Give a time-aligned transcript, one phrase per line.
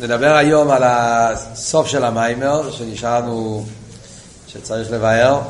[0.00, 3.66] נדבר היום על הסוף של המיימר, שנשארנו,
[4.46, 5.40] שצריך לבאר,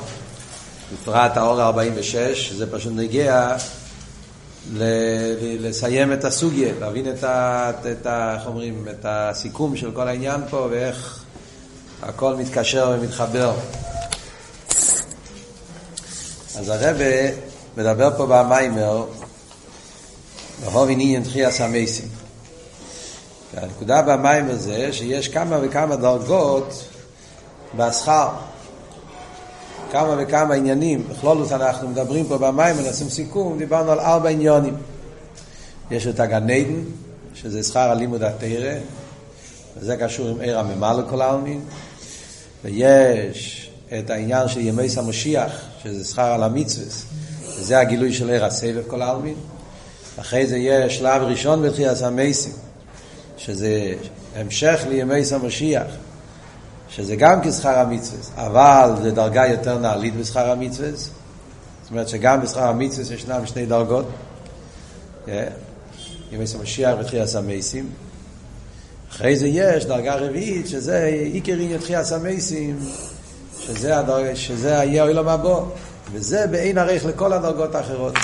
[0.92, 3.56] בפרט האור ה-46, זה פשוט נגיע
[5.60, 10.40] לסיים את הסוגיה, להבין את, ה, את, ה, איך אומרים, את הסיכום של כל העניין
[10.50, 11.24] פה ואיך
[12.02, 13.52] הכל מתקשר ומתחבר.
[16.58, 17.04] אז הרבה
[17.76, 19.04] מדבר פה במיימר,
[20.64, 22.17] בהוב עניין תחייה המייסים.
[23.56, 26.84] הנקודה במים הזה שיש כמה וכמה דרגות
[27.76, 28.28] בשכר.
[29.90, 31.08] כמה וכמה עניינים.
[31.08, 34.76] בכלולות אנחנו מדברים פה במים ונעשים סיכום, דיברנו על ארבע עניונים.
[35.90, 36.74] יש את הגן עדן,
[37.34, 38.74] שזה שכר הלימוד התרא,
[39.76, 41.60] וזה קשור עם עיר הממה לכל העלמין.
[42.64, 46.86] ויש את העניין של ימי סמושיח, שזה שכר על המצווה,
[47.58, 49.34] וזה הגילוי של עיר הסבב כל העלמין.
[50.20, 52.67] אחרי זה יש שלב ראשון בתחיית המייסים.
[53.38, 53.94] שזה
[54.36, 55.86] המשך לימי סמשיח,
[56.88, 61.10] שזה גם כשכר המצווה, אבל זה דרגה יותר נעלית בשכר המצווה, זאת
[61.90, 64.06] אומרת שגם בשכר המצווה ישנם שני דרגות,
[65.26, 65.48] כן?
[66.32, 67.90] ימי סמשיח ותחיית המייסים.
[69.10, 72.78] אחרי זה יש דרגה רביעית, שזה עיקרין יתחיית המייסים,
[73.60, 75.60] שזה, הדרג, שזה יהיה עולם הבא,
[76.12, 78.14] וזה באין ערך לכל הדרגות האחרות.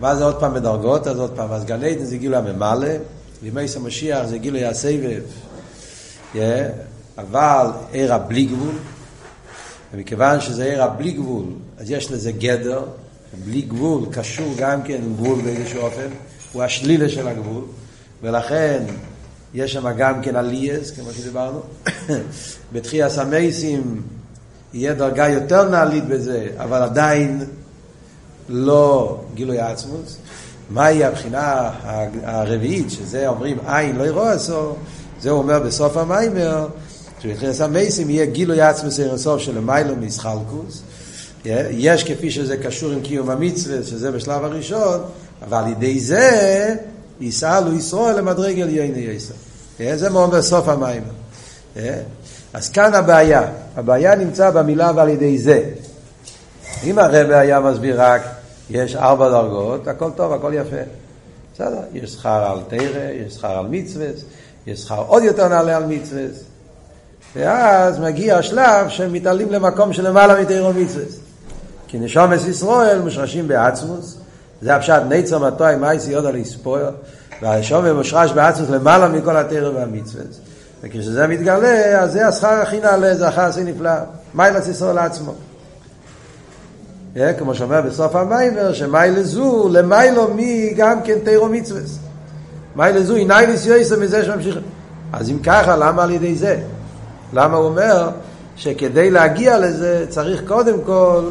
[0.00, 1.06] מה זה עוד פעם בדרגות?
[1.06, 2.88] אז עוד פעם, אז גן עדן זה גילו הממלא,
[3.42, 5.22] בימייס המשיח זה גילוי הסבב,
[6.34, 6.38] yeah,
[7.18, 8.74] אבל עיר הבלי גבול,
[9.94, 11.44] ומכיוון שזה עיר הבלי גבול,
[11.78, 12.84] אז יש לזה גדר,
[13.44, 16.08] בלי גבול קשור גם כן עם גבול באיזשהו אופן,
[16.52, 17.64] הוא השלילה של הגבול,
[18.22, 18.84] ולכן
[19.54, 21.60] יש שם גם כן עלייס, כמו שדיברנו.
[22.72, 24.02] בתחייה המייסים
[24.74, 27.44] יהיה דרגה יותר נעלית בזה, אבל עדיין
[28.48, 30.18] לא גילוי העצמוס.
[30.70, 31.70] מהי הבחינה
[32.22, 34.76] הרביעית, שזה אומרים עין לא ירוא אסור,
[35.20, 36.68] זה הוא אומר בסוף המיימר,
[37.20, 40.82] שבתחילת המייסים יהיה גילוי עצמס אירסוף של מיילו מסחלקוס,
[41.70, 45.00] יש כפי שזה קשור עם קיום המצווה, שזה בשלב הראשון,
[45.48, 46.74] אבל ידי זה
[47.20, 49.34] יסעלו ישראל למדרג עליון יסר.
[49.94, 51.10] זה מאוד בסוף המיימר.
[52.52, 53.42] אז כאן הבעיה,
[53.76, 55.62] הבעיה נמצא במילה ועל ידי זה.
[56.84, 58.22] אם הרב היה מסביר רק
[58.70, 60.76] יש ארבע דרגות, הכל טוב, הכל יפה.
[61.54, 64.06] בסדר, יש שכר על תרא, יש שכר על מצווה,
[64.66, 66.22] יש שכר עוד יותר נעלה על מצווה.
[67.36, 71.04] ואז מגיע השלב שהם מתעלים למקום שלמעלה מתרא ומצווה.
[71.88, 74.16] כי נשומס ישראל מושרשים בעצמוס,
[74.62, 76.90] זה הפשט ניצר מטוי מייסי יודע להספויר,
[77.42, 80.24] והשומר מושרש בעצמוס למעלה מכל התרא והמצווה.
[80.82, 83.90] וכשזה מתגלה, אז זה השכר הכי נעלה, זה אחר הכי נפלא.
[84.34, 85.34] מיילס ישראל לעצמו.
[87.38, 91.98] כמו שאומר בסוף המיימר, שמיילה זו, למיילו מי גם כן תירו מצווס.
[92.76, 94.58] מיילה זו, עיני לסיועסה מזה שממשיך.
[95.12, 96.58] אז אם ככה, למה על ידי זה?
[97.32, 98.10] למה הוא אומר
[98.56, 101.22] שכדי להגיע לזה צריך קודם כל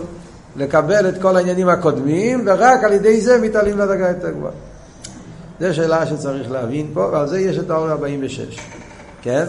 [0.56, 4.54] לקבל את כל העניינים הקודמים, ורק על ידי זה מתעלים לדרגה יותר גבוהה.
[5.60, 8.60] זו שאלה שצריך להבין פה, ועל זה יש את האור 46.
[9.22, 9.46] כן?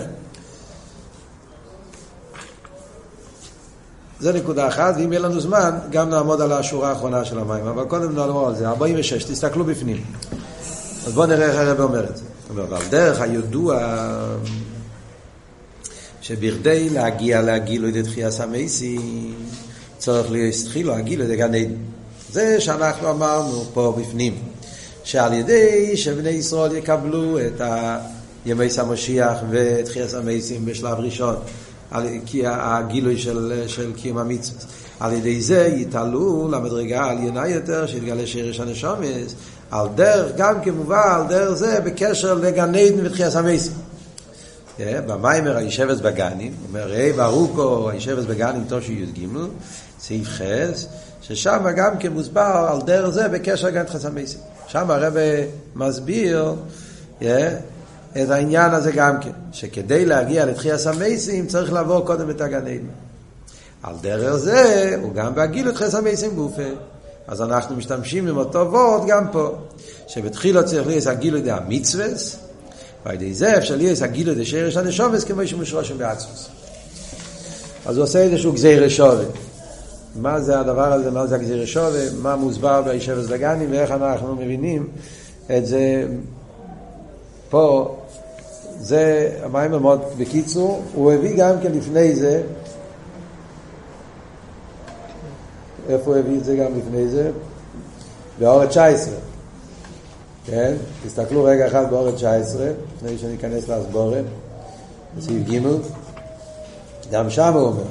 [4.24, 7.66] זה נקודה אחת, ואם יהיה לנו זמן, גם נעמוד על השורה האחרונה של המים.
[7.66, 10.04] אבל קודם נעמוד על זה, 46, תסתכלו בפנים.
[11.06, 12.24] אז בואו נראה איך הרב אומר את זה.
[12.50, 13.78] אבל דרך הידוע
[16.20, 18.98] שבכדי להגיע להגילו ידי תחייה סמייסי,
[19.98, 21.74] צריך להיות תחילו הגילו ידי גן עדן.
[22.32, 24.38] זה שאנחנו אמרנו פה בפנים,
[25.04, 27.60] שעל ידי שבני ישראל יקבלו את
[28.46, 31.36] ימי סמשיח ותחייה סמייסים בשלב ראשון.
[31.90, 34.60] על, כי הגילוי של, של קיום המצווה.
[35.00, 39.34] על ידי זה יתעלו למדרגה העליונה יותר, שיתגלה שרש הנשומס,
[39.70, 43.72] על דרך, גם כמובן, על דרך זה בקשר לגן עדן ותחיית המסים.
[44.78, 49.26] במיימר הישבס בגנים, אומר ראי ברוקו הישבס בגנים תושי י"ג,
[50.00, 50.86] סעיף חס,
[51.22, 54.40] ששם גם כן מוסבר על דרך זה בקשר לגן תחיית המסים.
[54.68, 55.14] שם הרב
[55.74, 56.54] מסביר
[58.22, 62.86] את העניין הזה גם כן, שכדי להגיע לתחייה המייסים צריך לעבור קודם את הגן עדן.
[63.82, 66.62] על דרך זה הוא גם בהגיל את חס המייסים גופה.
[67.28, 69.54] אז אנחנו משתמשים עם אותו וורד גם פה,
[70.06, 72.06] שבתחילו צריך להיות הגילו דה המצווה,
[73.06, 76.48] ועל ידי זה אפשר להיות הגילו דה שרש הנשומס כמו שמושרשם בעצמוס.
[77.86, 79.24] אז הוא עושה איזשהו גזיר שובה.
[80.16, 84.86] מה זה הדבר הזה, מה זה הגזיר שובה, מה מוסבר בישבס לגנים ואיך אנחנו מבינים
[85.56, 86.06] את זה
[87.50, 87.96] פה
[88.84, 92.42] זה המים מאוד בקיצור, הוא הביא גם כן לפני זה,
[95.88, 97.30] איפה הוא הביא את זה גם לפני זה?
[98.38, 99.08] באור ה-19.
[100.46, 100.74] כן?
[101.06, 102.66] תסתכלו רגע אחד באורן 19,
[102.96, 104.24] לפני שאני אכנס להסבורן,
[105.18, 105.60] בסעיף ג',
[107.10, 107.82] גם שם הוא אומר,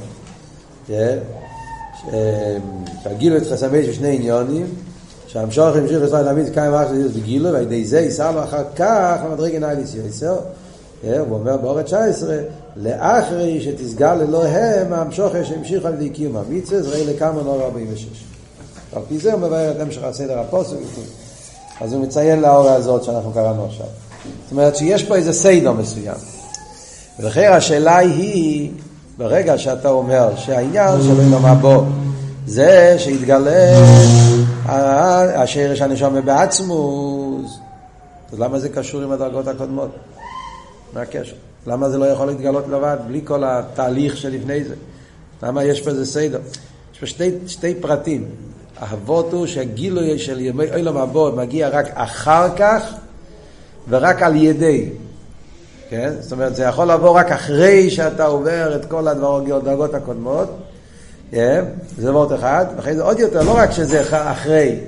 [0.87, 1.17] כן?
[3.03, 4.65] שגילו את חסמי של שני עניונים,
[5.27, 9.19] שהמשוך המשיך לסוד להעמיד קיים אח של בגילו, ועל ידי זה יישא לו אחר כך
[9.25, 10.35] למדרגה נייליס יסר.
[11.03, 12.37] הוא אומר באורן 19,
[12.75, 18.05] לאחרי שתסגל אלוהם, המשוך שהמשיך על ידי קיום המצווה, ראי לכמה נור 46.
[18.95, 20.75] על פי זה הוא מבאר את המשך הסדר הפוסק.
[21.81, 23.85] אז הוא מציין לאורה הזאת שאנחנו קראנו עכשיו.
[24.43, 26.15] זאת אומרת שיש פה איזה סדר מסוים.
[27.19, 28.71] ולכן השאלה היא,
[29.17, 31.77] ברגע שאתה אומר שהעניין של עולם הבא
[32.47, 33.79] זה שהתגלה
[35.35, 37.59] השרש הנשום בעצמוס,
[38.33, 39.89] אז למה זה קשור עם הדרגות הקודמות?
[40.93, 41.35] מה הקשר?
[41.67, 44.75] למה זה לא יכול להתגלות לבד בלי כל התהליך שלפני זה?
[45.43, 46.39] למה יש פה איזה סדר?
[46.93, 48.25] יש פה שתי, שתי פרטים.
[48.79, 52.83] האבות הוא שהגילוי של ימי עולם הבא מגיע רק אחר כך
[53.89, 54.89] ורק על ידי.
[55.89, 56.13] כן?
[56.19, 60.57] זאת אומרת, זה יכול לבוא רק אחרי שאתה עובר את כל הדרגות הקודמות.
[61.31, 61.65] כן?
[61.97, 62.65] זה דבר אחד.
[62.75, 64.79] ואחרי זה עוד יותר, לא רק שזה אחרי,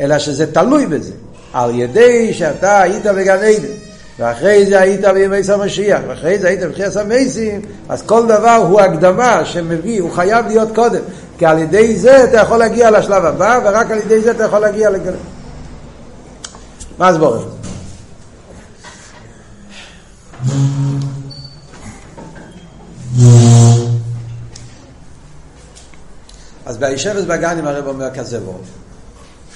[0.00, 1.12] אלא שזה תלוי בזה.
[1.52, 3.87] על ידי שאתה היית בגן עדן.
[4.18, 9.44] ואחרי זה היית בימי המשיח, ואחרי זה היית בחיית המייסים, אז כל דבר הוא הקדמה
[9.44, 11.00] שמביא, הוא חייב להיות קודם.
[11.38, 14.58] כי על ידי זה אתה יכול להגיע לשלב הבא, ורק על ידי זה אתה יכול
[14.58, 15.14] להגיע לגל...
[16.98, 17.46] מה הסבורת?
[26.66, 28.60] אז בישבס בגנים הרב אומר כזה וורד.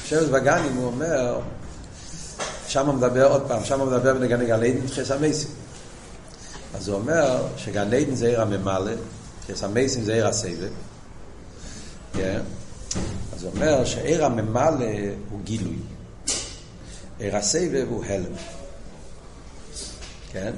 [0.02, 1.38] בישבס בגנים הוא אומר,
[2.72, 5.50] שם הוא מדבר עוד פעם, שם הוא מדבר בנגן גן עדן חס המייסים.
[6.74, 8.92] אז הוא אומר שגן עדן זה עיר הממלא,
[9.46, 10.70] חס המייסים זה עיר הסבב.
[12.14, 12.40] כן?
[13.34, 14.86] אז הוא אומר שעיר הממלא
[15.30, 15.76] הוא גילוי.
[17.18, 18.32] עיר הסבב הוא הלם.
[20.32, 20.52] כן?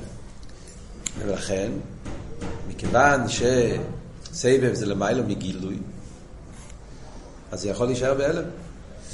[1.19, 1.73] ולכן,
[2.69, 5.79] מכיוון שסבב זה למיילו מגילוי,
[7.53, 8.45] אז זה יכול להישאר בהלם.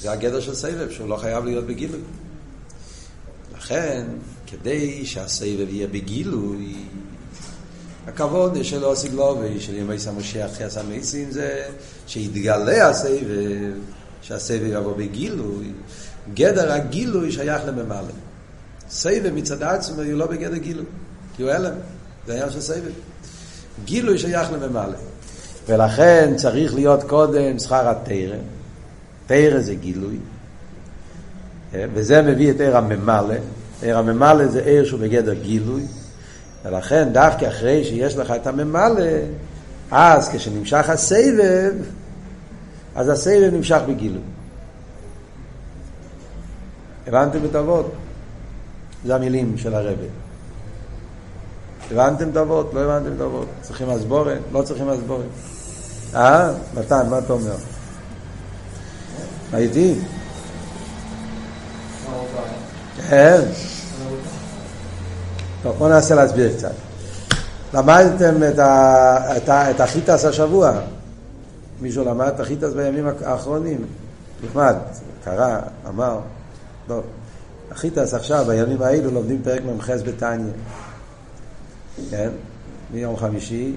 [0.01, 2.01] זה הגדר של סבב, שהוא לא חייב להיות בגילוי.
[3.61, 4.05] לכן,
[4.47, 6.75] כדי שהסבב יהיה בגילוי,
[8.07, 11.65] הכבוד של אוסי גלובי, של ימי סמושיח חייס המייסים, זה
[12.07, 13.73] שיתגלה הסבב,
[14.23, 15.73] שהסבב יבוא בגילוי,
[16.35, 18.13] גדר הגילוי שייך לממלא.
[18.91, 20.85] סבב מצד עצמו הוא לא בגדר גילוי,
[21.37, 21.75] כי הוא הלם,
[22.27, 22.93] זה היה של סבב.
[23.85, 24.99] גילוי שייך לממלא.
[25.67, 28.37] ולכן צריך להיות קודם שכר התרא.
[29.27, 30.17] תרא זה גילוי,
[31.73, 33.35] וזה מביא את עיר הממלא.
[33.83, 35.83] עיר הממלא זה עיר שהוא בגדר גילוי,
[36.65, 39.05] ולכן דווקא אחרי שיש לך את הממלא,
[39.91, 41.73] אז כשנמשך הסבב,
[42.95, 44.23] אז הסבב נמשך בגילוי.
[47.07, 47.93] הבנתם את אבות?
[49.05, 50.07] זה המילים של הרבי.
[51.91, 52.75] הבנתם את אבות?
[52.75, 53.49] לא הבנתם את אבות?
[53.61, 54.39] צריכים הסבורת?
[54.53, 55.27] לא צריכים הסבורת.
[56.15, 56.53] אה?
[56.75, 57.57] מתן, מה אתה אומר?
[59.53, 59.95] הייתי?
[63.09, 63.41] כן.
[65.63, 66.73] טוב, בואו ננסה להסביר קצת.
[67.75, 70.73] למדתם את, ה, את, ה, את החיטס השבוע?
[71.81, 73.85] מישהו למד את החיטס בימים האחרונים?
[74.45, 74.77] נחמד,
[75.25, 76.21] קרא, אמר.
[76.87, 77.05] טוב.
[77.71, 80.53] החיטס עכשיו, בימים האלו, לומדים פרק מ"ח בתניא.
[82.11, 82.29] כן?
[82.93, 83.75] מיום חמישי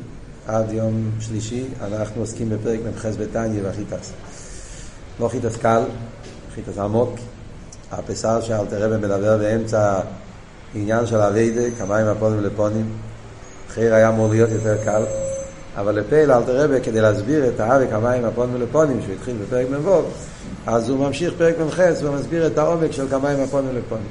[0.48, 4.12] עד יום שלישי אנחנו עוסקים בפרק מ"ח בתניא והחיטס.
[5.20, 5.84] לא חיטס קל,
[6.56, 7.16] חיטס עמוק.
[7.98, 10.00] הפסר שאלתר רבי מדבר באמצע
[10.76, 12.86] עניין של אביידה, כמיים הפונים לפונים.
[13.70, 15.04] אחר היה אמור להיות יותר קל,
[15.78, 20.02] אבל לפעיל אלתר רבי כדי להסביר את האבק המים הפונים לפונים שהוא התחיל בפרק מ"ו,
[20.68, 24.08] אז הוא ממשיך פרק מ"ח ומסביר את העומק של כמיים הפונים לפונים.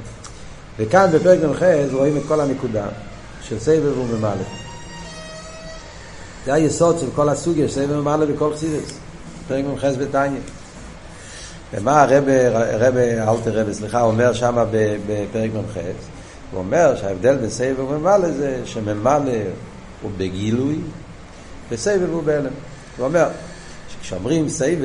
[0.79, 1.63] וכאן בפרק מ"ח
[1.93, 2.85] רואים את כל הנקודה
[3.43, 4.45] של סבב וממלא.
[6.45, 8.99] זה היסוד של כל הסוגיה, סבב וממלא בכל חסידס.
[9.49, 10.41] פרק מ"ח בתניא.
[11.75, 12.31] ומה הרבי,
[13.29, 14.65] אלתר רבי, סליחה, אומר שם
[15.07, 15.77] בפרק מ"ח?
[16.51, 19.33] הוא אומר שההבדל בין סבב וממלא זה שממלא
[20.03, 20.79] הוא בגילוי
[21.71, 22.53] וסבב הוא בהלם.
[22.97, 23.27] הוא אומר
[23.89, 24.79] שכשאומרים סבב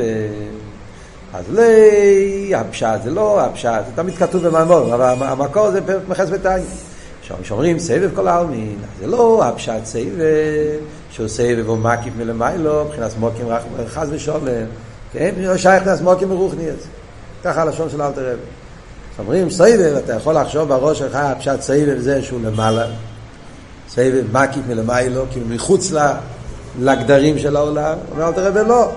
[1.33, 6.29] אז לי, הפשט זה לא הפשט, זה תמיד כתוב במאמור, אבל המקור זה פרק מחס
[6.29, 6.63] בתניא.
[7.41, 10.25] כשאומרים סבב כל העלמין, זה לא הפשט סבב,
[11.11, 13.45] שהוא סבב הוא מקיף מלמיילו, מבחינת מוקים
[13.87, 14.65] חס ושולם,
[15.17, 15.57] כן?
[15.57, 16.79] שייך מוקים מרוחניאס.
[17.43, 18.41] ככה הלשון של אלתר רבי.
[19.19, 22.85] אומרים סבב, אתה יכול לחשוב בראש שלך, הפשט סבב זה שהוא למעלה.
[23.89, 25.91] סבב מקיף מלמיילו, כאילו מחוץ
[26.79, 27.97] לגדרים של העולם.
[28.11, 28.91] אומר אלתר רבי לא.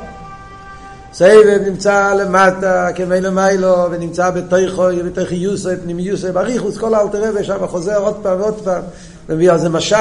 [1.12, 7.44] סבב נמצא למטה כמי למיילו ונמצא בתיכו בתיכי יוסף פנימי יוסף אריכוס כל האלתר רבי
[7.44, 8.82] שם חוזר עוד פעם ועוד פעם
[9.28, 9.96] ומביא על זה משל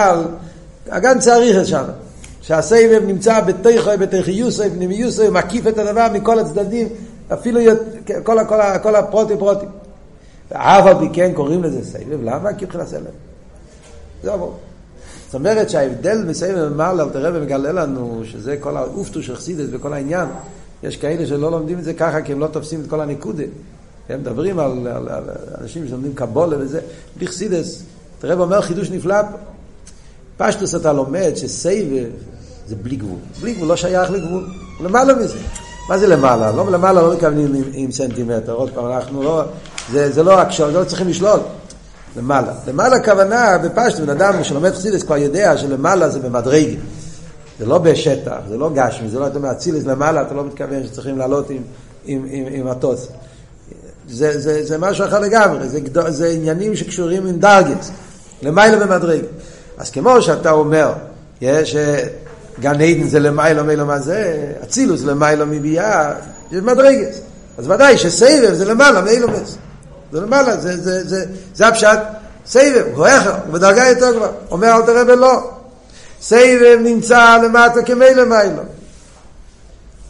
[0.89, 1.83] הגן צריך את שם
[2.49, 6.87] שהסבב נמצא בתיכו בתיכי יוסף פנימי יוסף מקיף את הדבר מכל הצדדים
[7.33, 7.59] אפילו
[8.23, 9.69] כל, כל, כל הפרוטים פרוטים
[10.51, 12.53] ואף על פי כן קוראים לזה סבב למה?
[12.53, 13.03] כי מבחינת סבב
[14.23, 14.57] זה עבור
[15.25, 19.93] זאת אומרת שההבדל בסבב ומעלה אלתר רבי מגלה לנו שזה כל האופטו של חסידס וכל
[19.93, 20.27] העניין
[20.83, 23.43] יש כאלה שלא לומדים את זה ככה כי הם לא תופסים את כל הנקודה.
[24.09, 25.23] הם מדברים על, על, על
[25.61, 26.81] אנשים שלומדים קבולה וזה,
[27.19, 27.83] בחסידס.
[28.19, 29.37] תראה ואומר חידוש נפלא פה.
[30.37, 32.09] פשטוס אתה לומד שסייבב
[32.69, 33.17] זה בלי גבול.
[33.41, 34.43] בלי גבול לא שייך לגבול.
[34.83, 35.37] למעלה מזה.
[35.89, 36.51] מה זה למעלה?
[36.51, 38.51] לא למעלה לא מתכוונים עם, עם סנטימטר.
[38.51, 39.43] עוד פעם, אנחנו לא...
[39.91, 41.39] זה, זה לא הקשור, לא צריכים לשלול.
[42.17, 42.53] למעלה.
[42.67, 46.77] למעלה הכוונה בפשטוס, בן אדם שלומד חסידס כבר יודע שלמעלה זה במדרגת.
[47.59, 51.17] זה לא בשטח, זה לא גשמי, זה לא אתה מאצילס למעלה, אתה לא מתכוון שצריכים
[51.17, 51.61] לעלות עם,
[52.05, 53.07] עם, עם, עם מטוס.
[54.09, 57.91] זה, זה, זה משהו אחר לגמרי, זה, זה עניינים שקשורים עם דרגס,
[58.41, 59.21] למעלה במדרג.
[59.77, 60.93] אז כמו שאתה אומר,
[61.41, 61.75] יש
[62.59, 66.11] גן עדן זה למעלה מילא מה זה, אצילוס למעלה מביאה,
[66.51, 67.21] זה מדרגס.
[67.57, 69.57] אז ודאי שסבב זה למעלה מילא מס.
[70.11, 71.25] זה למעלה, זה, זה, זה,
[71.55, 71.99] זה הפשט,
[72.45, 73.07] סבב, הוא
[73.51, 74.31] בדרגה יותר כבר.
[74.51, 75.51] אומר אל תראה ולא.
[76.21, 78.63] סבב נמצא למטה כמי למיילו.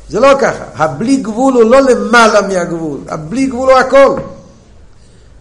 [0.09, 0.63] זה לא ככה.
[0.75, 2.99] הבלי גבול הוא לא למעלה מהגבול.
[3.07, 4.15] הבלי גבול הוא הכל.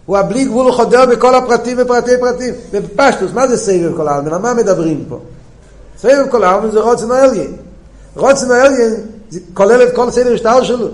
[0.05, 2.53] הוא הבלי גבול, הוא חודר בכל הפרטים ופרטי פרטים.
[2.71, 4.33] בפשטוס, מה זה סבב כל העלמין?
[4.33, 5.19] על מה מדברים פה?
[6.01, 7.53] סבב כל העלמין זה רוצן האליין.
[8.15, 8.95] רוצן האליין
[9.53, 10.87] כולל את כל סדר השטר שלו.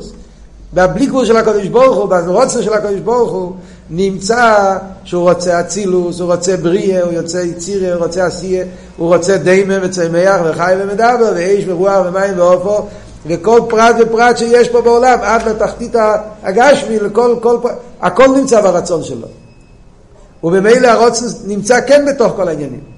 [0.74, 3.52] והבלי גבול של הקדוש ברוך הוא, ברוצן של הקדוש ברוך הוא,
[3.90, 8.66] נמצא שהוא רוצה אצילוס, הוא רוצה בריאה, הוא רוצה יצירה, הוא רוצה עשייה,
[8.98, 12.88] הוא רוצה דיימה וצמח וחי ומדבר, ואיש ורוח ומים ועופו,
[13.28, 15.96] וכל פרט ופרט שיש פה בעולם, עד לתחתית
[16.44, 17.58] הגשמי, לכל, כל
[18.02, 19.28] הכל נמצא ברצון שלו.
[20.44, 22.95] ובמילא הרוצן נמצא כן בתוך כל העניינים.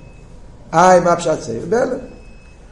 [0.78, 1.66] אה, מה פשט סייב?
[1.70, 1.98] בהלם.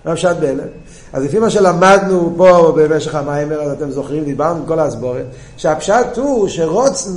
[0.05, 0.67] מה פשט בהלם?
[1.13, 5.25] אז לפי מה שלמדנו פה במשך המיימר, אז אתם זוכרים, דיברנו כל ההסבורת,
[5.57, 7.11] שהפשט הוא שרוצן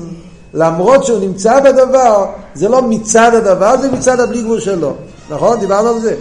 [0.55, 4.95] למרות שהוא נמצא בדבר, זה לא מצד הדבר, זה מצד הבלי גבול שלו.
[5.31, 5.61] נכון?
[5.61, 6.15] דיברנו על זה.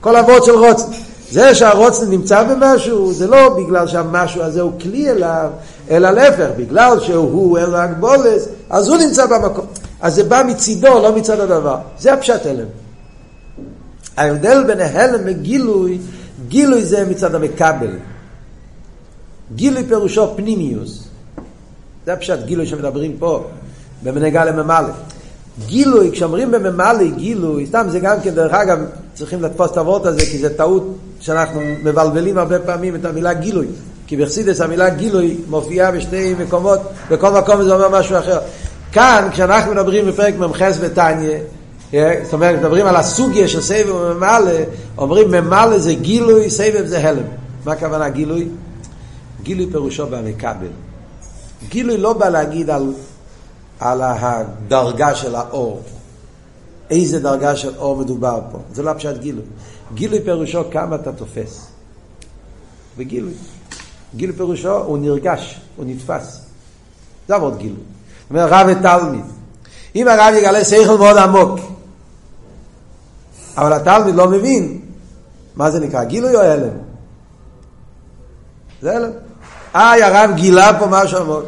[0.00, 0.92] כל אבות של רוצן.
[1.30, 5.50] זה שהרוצן נמצא במשהו, זה לא בגלל שהמשהו הזה הוא כלי אליו,
[5.90, 9.66] אלא להפך, בגלל שהוא אין לו הגבולס, אז הוא נמצא במקום.
[10.00, 11.76] אז זה בא מצידו, לא מצד הדבר.
[11.98, 12.79] זה הפשט הלם.
[14.20, 15.98] ההבדל בין ההלם וגילוי,
[16.48, 17.96] גילוי זה מצד המקבל.
[19.54, 21.04] גילוי פירושו פנימיוס.
[22.06, 23.44] זה הפשט גילוי שמדברים פה,
[24.02, 24.88] במנהגה לממלא.
[25.66, 28.78] גילוי, כשאומרים בממלא גילוי, סתם זה גם כן, דרך אגב,
[29.14, 33.66] צריכים לתפוס את הוורט הזה, כי זה טעות שאנחנו מבלבלים הרבה פעמים את המילה גילוי.
[34.06, 38.38] כי בחסידס המילה גילוי מופיעה בשתי מקומות, בכל מקום זה אומר משהו אחר.
[38.92, 41.38] כאן, כשאנחנו מדברים בפרק מ"ח ותניא,
[41.92, 44.52] זאת אומרת, מדברים על הסוגיה של סבב וממלא,
[44.98, 47.22] אומרים ממלא זה גילוי, סבב זה הלם.
[47.64, 48.48] מה הכוונה גילוי?
[49.42, 50.68] גילוי פירושו במקבל.
[51.68, 52.92] גילוי לא בא להגיד על,
[53.80, 55.82] על הדרגה של האור.
[56.90, 58.58] איזה דרגה של אור מדובר פה.
[58.72, 59.44] זה לא פשט גילוי.
[59.94, 61.66] גילוי פירושו כמה אתה תופס.
[62.96, 63.32] וגילוי.
[64.16, 66.40] גילוי פירושו הוא נרגש, הוא נתפס.
[67.28, 67.76] זה עבוד גילוי.
[67.76, 69.24] זאת אומרת, רב ותלמיד.
[69.96, 71.60] אם הרב יגלה שכל מאוד עמוק,
[73.56, 74.80] אבל התלמיד לא מבין,
[75.56, 76.72] מה זה נקרא, גילוי או הלם?
[78.82, 79.10] זה הלם.
[79.74, 81.44] איי, הרב גילה פה משהו עמוק.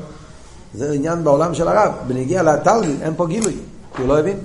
[0.75, 1.93] זה עניין בעולם של הרב.
[2.07, 3.57] בנגיע לתלמיד, אין פה גילוי,
[3.97, 4.39] כי הוא לא הבין.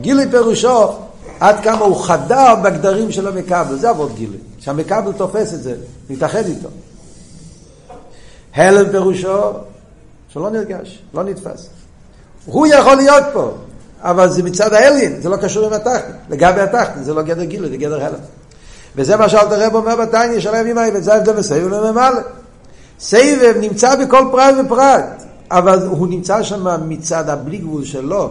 [0.00, 0.92] גילוי פירושו
[1.40, 4.38] עד כמה הוא חדר בגדרים של המקבל, זה עבוד גילוי.
[4.58, 5.74] שהמקבל תופס את זה,
[6.10, 6.68] מתאחד איתו.
[8.54, 9.50] הלם פירושו
[10.28, 11.68] שלא נרגש, לא נתפס.
[12.46, 13.50] הוא יכול להיות פה,
[14.06, 16.10] אבל זה מצד האלין, זה לא קשור עם התחתן.
[16.30, 18.18] לגבי התחתן, זה לא גדר גילוי, זה גדר הלם.
[18.96, 22.20] וזה מה שאלת הרב אומר בתניא של הימים האלה, וזה ההבדל בסבב לממלא.
[23.00, 28.30] סבב נמצא בכל פרט ופרט, אבל הוא נמצא שם מצד הבלי גבול שלו.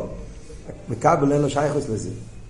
[0.90, 2.10] מכבל אין לו שייכוס לזה.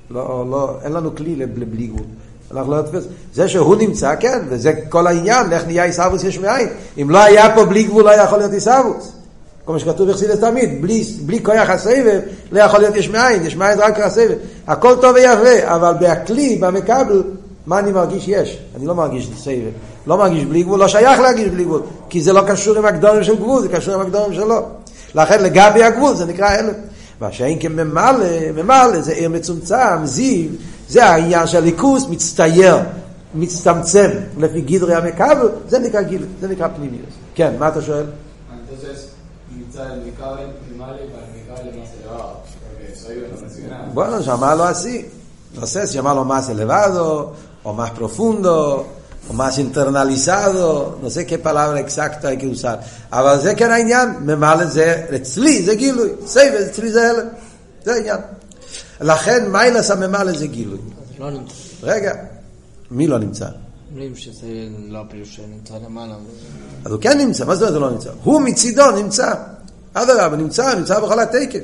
[0.10, 2.06] לא, לא, אין לנו כלי לבלי גבול.
[2.52, 3.04] אנחנו לא נתפס.
[3.34, 6.68] זה שהוא נמצא, כן, וזה כל העניין, איך נהיה עיסאוווס יש מאין.
[7.02, 9.15] אם לא היה פה בלי גבול, לא יכול להיות עיסאוווס.
[9.66, 12.20] כל מה שכתוב בחסידס תמיד, בלי, בלי כוח הסבב,
[12.52, 14.36] לא יכול להיות יש מאין, יש מאין רק הסבב.
[14.68, 17.24] הכל טוב ויפה, אבל בהכלי, במקבל,
[17.66, 18.60] מה אני מרגיש יש?
[18.76, 19.72] אני לא מרגיש סבב.
[20.08, 23.24] לא מרגיש בלי גבול, לא שייך להרגיש בלי גבול, כי זה לא קשור עם הגדולים
[23.24, 24.62] של גבול, זה קשור עם הגדולים שלו.
[25.16, 26.74] לכן לגבי הגבול זה נקרא הלם.
[27.22, 30.50] מה שאין כממלא, ממלא זה עיר מצומצם, זיו,
[30.90, 32.76] זה העניין של הליכוס מצטייר
[33.36, 37.14] מצטמצם לפי גדרי המקבל, זה נקרא גילוי, זה נקרא פנימיוס.
[37.36, 38.06] כן, מה אתה שואל?
[43.94, 45.06] Bueno, llamarlo así.
[45.54, 48.88] No sé si llamarlo más elevado, o más profundo,
[49.30, 52.80] o más internalizado, no sé qué palabra exacta hay que usar.
[53.12, 57.28] אבל זה כן העניין, ממלא זה, אצלי זה גילוי, סובב, אצלי זה העלם,
[57.84, 58.20] זה העניין.
[59.02, 60.80] לכן מעלת הממלא זה גילוי.
[61.20, 61.54] לא נמצא.
[61.84, 62.14] רגע,
[62.92, 63.48] מי לא נמצא?
[63.92, 64.48] אומרים שזה
[64.88, 66.16] לא הפירוש שנמצא למעלה.
[66.86, 68.10] אז הוא כן נמצא, מה זאת אומרת הוא לא נמצא?
[68.24, 69.34] הוא מצידו נמצא.
[69.96, 71.60] אדרבה, נמצא, נמצא בכל התוקף.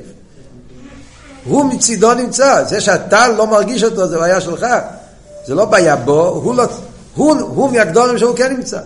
[1.44, 2.64] הוא מצידו נמצא.
[2.64, 4.66] זה שאתה לא מרגיש אותו, זה בעיה שלך.
[5.46, 6.64] זה לא בעיה בו, הוא, לא,
[7.14, 8.80] הוא, הוא מהגדורים שהוא כן נמצא.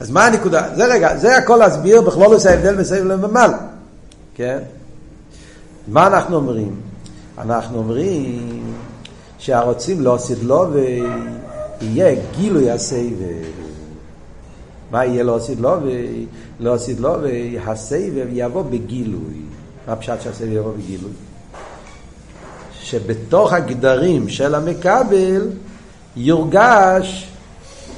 [0.00, 0.68] אז מה הנקודה?
[0.76, 3.50] זה רגע, זה הכל להסביר בכלולוס ההבדל מסביב לממל.
[4.34, 4.58] כן?
[5.88, 6.80] מה אנחנו אומרים?
[7.38, 8.74] אנחנו אומרים
[9.38, 13.57] שהרוצים לא עשית לו ויהיה גילוי הסבב.
[14.90, 15.76] מה יהיה לא עשית לו
[16.60, 19.42] ולא עשית לו והסבב יבוא בגילוי.
[19.88, 21.10] מה פשט שהסבב יבוא בגילוי?
[22.72, 25.48] שבתוך הגדרים של המקבל
[26.16, 27.30] יורגש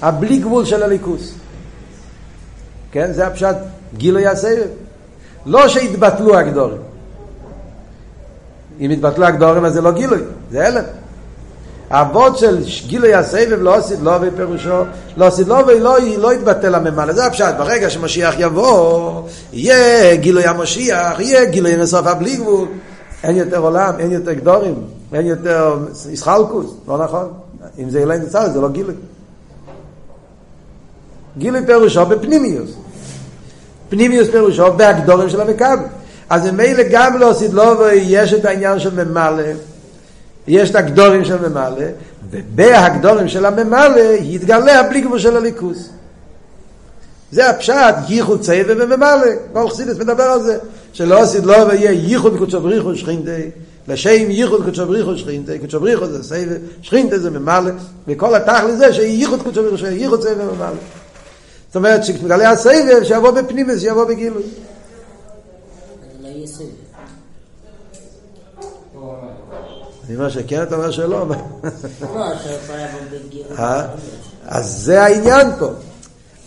[0.03, 1.35] הבלי גבול של הליכוס.
[2.93, 3.13] כן?
[3.13, 3.57] זה הפשט
[3.97, 4.67] גילוי הסבב.
[5.47, 6.81] לא שהתבטלו הגדורים.
[8.81, 10.21] אם התבטלו הגדורים אז זה לא גילוי,
[10.51, 10.85] זה הלם.
[11.91, 14.83] האבות של גילוי הסבב לא עשית לו בפירושו,
[15.17, 21.21] לא עשית לו ולא לא יתבטל הממלא, זה הפשט, ברגע שמשיח יבוא, יהיה גילוי המשיח,
[21.21, 22.69] יהיה גילוי נסוף הבלי גבול,
[23.23, 24.75] אין יותר עולם, אין יותר גדורים,
[25.13, 25.79] אין יותר
[26.11, 27.29] ישחלקוס, לא נכון?
[27.79, 28.95] אם זה אילן נצל זה לא גילוי.
[31.39, 32.71] גילוי פירושו בפנימיוס.
[33.89, 35.77] פנימיוס פירושו בהגדורים של המקבל.
[36.31, 39.43] אז ממילא גם לא עשית לו ויש את העניין של ממלא,
[40.51, 41.87] יש את הגדורים של ממלא,
[42.31, 45.89] ובהגדורים של הממלא יתגלה הבלי גבול של הליכוס.
[47.33, 49.27] זה הפשט, ייחוד צבע וממלא.
[49.53, 50.59] כל חסידס מדבר על זה,
[50.93, 53.51] שלא עשית לו ויהיה ייחוד קודשו בריחו שכינתי,
[53.89, 57.71] לשם ייחוד קודשו בריחו שכינתי, קודשו בריחו זה סבע, שכינתי זה ממלא,
[58.09, 60.77] וכל התכלי זה שייחוד קודשו בריחו שכינתי, ייחוד צבע וממלא.
[61.67, 64.43] זאת אומרת, שכתגלה הסבב, שיבוא בפנימס, שיבוא בגילוי.
[70.11, 71.27] אני אומר שכן, אתה אומר שלא.
[74.47, 75.67] אז זה העניין פה.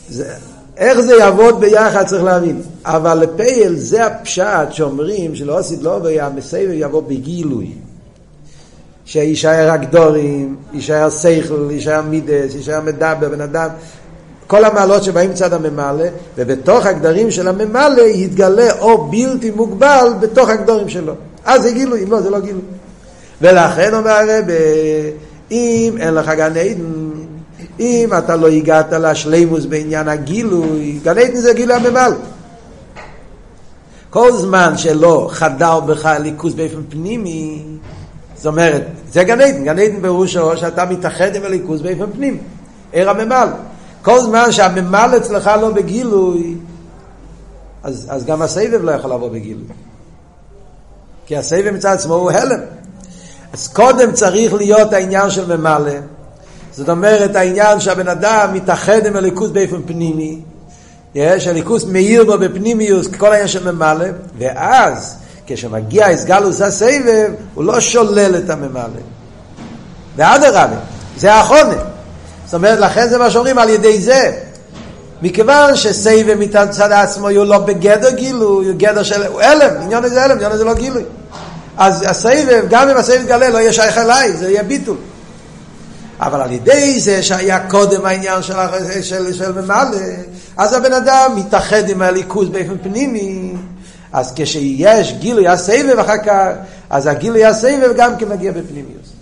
[0.10, 0.34] זה,
[0.78, 2.62] איך זה יעבוד ביחד צריך להבין.
[2.86, 7.72] אבל לפייל זה הפשט שאומרים שלא עשית לא והמסבב יבוא בגילוי.
[9.06, 13.70] שיישאר הגדורים, יישאר שכל, יישאר מידס, יישאר מדבר, בן אדם.
[14.48, 20.90] כל המעלות שבאים מצד הממלא, ובתוך הגדרים של הממלא יתגלה אור בלתי מוגבל בתוך הגדרים
[20.90, 21.14] שלו.
[21.46, 22.62] אז זה גילוי, אם לא, זה לא גילוי.
[23.42, 24.46] ולכן אומר הרב,
[25.52, 26.84] אם אין לך גן עדן,
[27.80, 32.16] אם אתה לא הגעת לשלימוס בעניין הגילוי, גן עדן זה גילוי הממלא.
[34.10, 37.64] כל זמן שלא חדר בך ליכוז באופן פנימי,
[38.36, 42.38] זאת אומרת, זה גן עדן, גן עדן פירושו שאתה מתאחד עם הליכוז באופן פנימי,
[42.92, 43.52] עיר הממלא.
[44.02, 46.56] כל זמן שהממלא אצלך לא בגילוי,
[47.84, 49.66] אז, אז גם הסבב לא יכול לבוא בגילוי.
[51.26, 52.60] כי הסבב מצד עצמו הוא הלם.
[53.54, 55.92] אז קודם צריך להיות העניין של ממלא.
[56.72, 60.40] זאת אומרת, העניין שהבן אדם מתאחד עם הליכוס באופן פנימי,
[61.16, 64.06] יש הליכוס מאיר בו בפנימיוס, כל העניין של ממלא,
[64.38, 65.16] ואז
[65.48, 69.02] כשמגיע הסגלוס הסבב, הוא לא שולל את הממלא.
[70.16, 70.78] ואדרבה,
[71.18, 71.84] זה האחרונה.
[72.46, 74.32] זאת אומרת, לכן זה מה שאומרים על ידי זה.
[75.22, 80.36] מכיוון שסבב מצד עצמו הוא לא בגדר גילוי, הוא גדר של הלם, עניין הזה הלם,
[80.36, 81.04] עניין הזה לא גילוי.
[81.78, 84.98] אז הסבב, גם אם הסבב יתגלה, לא יהיה שייך אליי, זה יהיה ביטול.
[86.20, 88.54] אבל על ידי זה שהיה קודם העניין של,
[89.02, 89.98] של, של ממלא,
[90.58, 93.54] אז הבן אדם מתאחד עם הליכוז באופן פנימי,
[94.14, 96.48] אז כשיש גילוי הסבב אחר כך,
[96.90, 99.14] אז הגילוי הסבב גם כן מגיע בפנימיוס.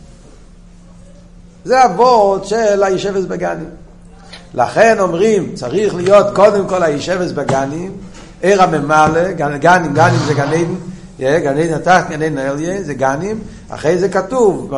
[1.66, 3.70] זה אבות של הישבס בגנים.
[4.54, 7.92] לכן אומרים, צריך להיות קודם כל הישבס בגנים,
[8.42, 10.80] עיר הממלא, גנים, גנים זה גנים,
[11.22, 14.74] גן עדן התחת, גן עדן העליין, זה גנים, אחרי זה כתוב,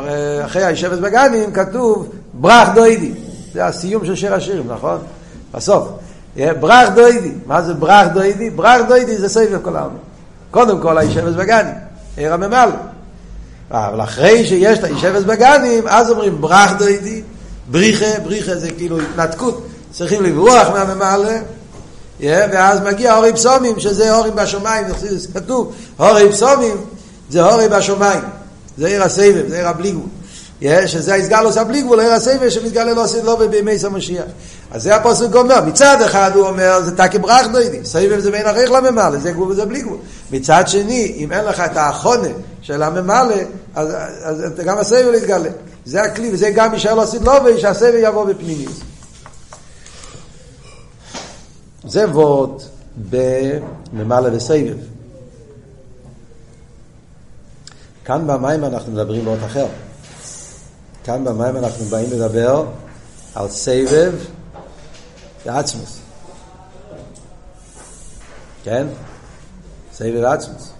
[0.45, 3.11] אחרי הישבס בגנים כתוב ברך דוידי,
[3.53, 4.97] זה הסיום של שיר השירים, נכון?
[5.53, 5.87] בסוף,
[6.35, 8.49] ברך דוידי, מה זה ברך דוידי?
[8.49, 9.95] ברך דוידי זה סבב כל העולם.
[10.51, 11.75] קודם כל הישבס בגנים,
[12.17, 12.75] עיר הממלא.
[13.71, 17.21] אבל אחרי שיש את הישבס בגנים, אז אומרים ברך דוידי,
[17.71, 21.62] בריחה, בריחה זה כאילו התנתקות, צריכים לברוח מהממלא, Yeah,
[22.19, 24.87] ואז מגיע הורי פסומים, שזה הורים בשמיים,
[25.33, 26.77] כתוב, הורי פסומים
[27.29, 28.21] זה הורי בשמיים,
[28.77, 30.01] זה עיר הסבב, זה עיר הבליגו.
[30.61, 34.23] Yeah, שזה ההסגלוס הבלי גבול, עיר הסבל שמתגלה לא, לא בימי המשיח.
[34.71, 38.45] אז זה הפוסק אומר, מצד אחד הוא אומר, זה תקי ברח דוידי, סבב זה בין
[38.45, 39.97] הריח לממלא, זה גבול וזה בלי גבול.
[40.31, 42.27] מצד שני, אם אין לך את האחונה
[42.61, 43.35] של הממלא,
[43.75, 43.87] אז,
[44.23, 45.49] אז גם הסבב יתגלה.
[45.85, 48.92] זה הכלי, וזה גם יישאר לו סדלובי, שהסבב יבוא בפנימיות.
[51.85, 52.61] זה וורד
[53.09, 54.77] בממלא וסבב.
[58.05, 59.67] כאן במים אנחנו מדברים באות אחר.
[61.03, 62.65] כאן במים אנחנו באים לדבר
[63.35, 64.13] על סבב
[65.45, 65.99] ועצמוס.
[68.63, 68.87] כן?
[69.93, 70.71] סבב ועצמוס.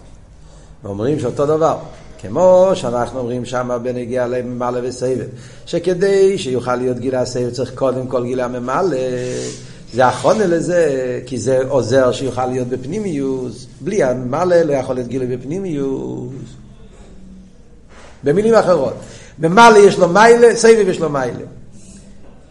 [0.84, 1.78] ואומרים שאותו דבר.
[2.22, 5.26] כמו שאנחנו אומרים שם בנגיע לממלא וסבב,
[5.66, 8.98] שכדי שיוכל להיות גילה הסבב צריך קודם כל גילה ממלא,
[9.94, 10.90] זה החונה לזה,
[11.26, 16.34] כי זה עוזר שיוכל להיות בפנימיוס, בלי הממלא לא יכול להיות גילה בפנימיוס.
[18.24, 18.94] במילים אחרות,
[19.40, 21.46] ממלא יש לו מיילה, סבב יש לו מיילה.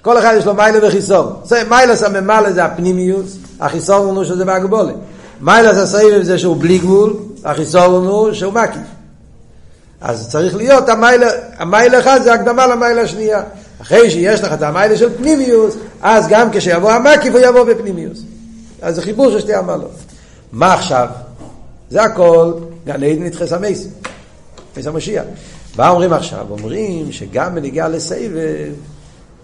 [0.03, 1.25] כל אחד יש לו מיילה וחיסור.
[1.69, 4.95] מיילה זה ממלא זה הפנימיוס, החיסור הוא שזה בהגבולת.
[5.41, 8.83] מיילה זה סבב זה שהוא בלי גבול, החיסור הוא שהוא מקיף.
[10.01, 11.27] אז צריך להיות המיילה,
[11.59, 13.43] המיילה אחד זה הקדמה למיילה השנייה.
[13.83, 18.23] אחרי שיש לך את המיילה של פנימיוס, אז גם כשיבוא המקיף הוא יבוא בפנימיוס.
[18.83, 19.97] אז זה חיבור של שתי המעלות.
[20.53, 21.09] מה עכשיו?
[21.91, 22.53] זה הכל
[22.85, 23.87] גן עדן נדחס המייס.
[24.77, 25.25] מייס המשיח.
[25.77, 26.47] מה אומרים עכשיו?
[26.51, 28.73] אומרים שגם בניגיע לסבב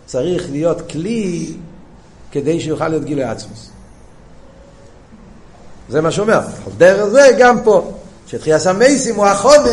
[0.07, 1.53] צריך להיות כלי
[2.33, 3.71] כדי שיוכל להיות גילוי עצמוס.
[5.88, 6.40] זה מה שאומר.
[6.79, 7.92] דרך זה גם פה.
[8.27, 9.71] שתחייה סמייסים הוא החונה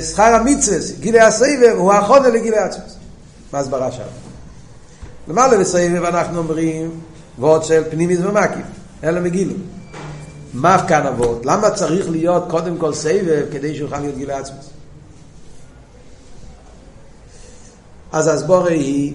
[0.00, 2.96] שכר המצווה, גילי הסבב, הוא החונה לגילי עצמוס.
[3.54, 4.02] מה הסברה שם?
[5.28, 7.00] למעלה בסבב אנחנו אומרים
[7.38, 8.66] ועוד של פנימיס ומקיף,
[9.04, 9.54] אלא מגילו.
[10.54, 11.46] מה כאן אבות?
[11.46, 14.70] למה צריך להיות קודם כל סבב כדי שיוכל להיות גילי עצמוס?
[18.12, 19.14] אז הסבורה היא,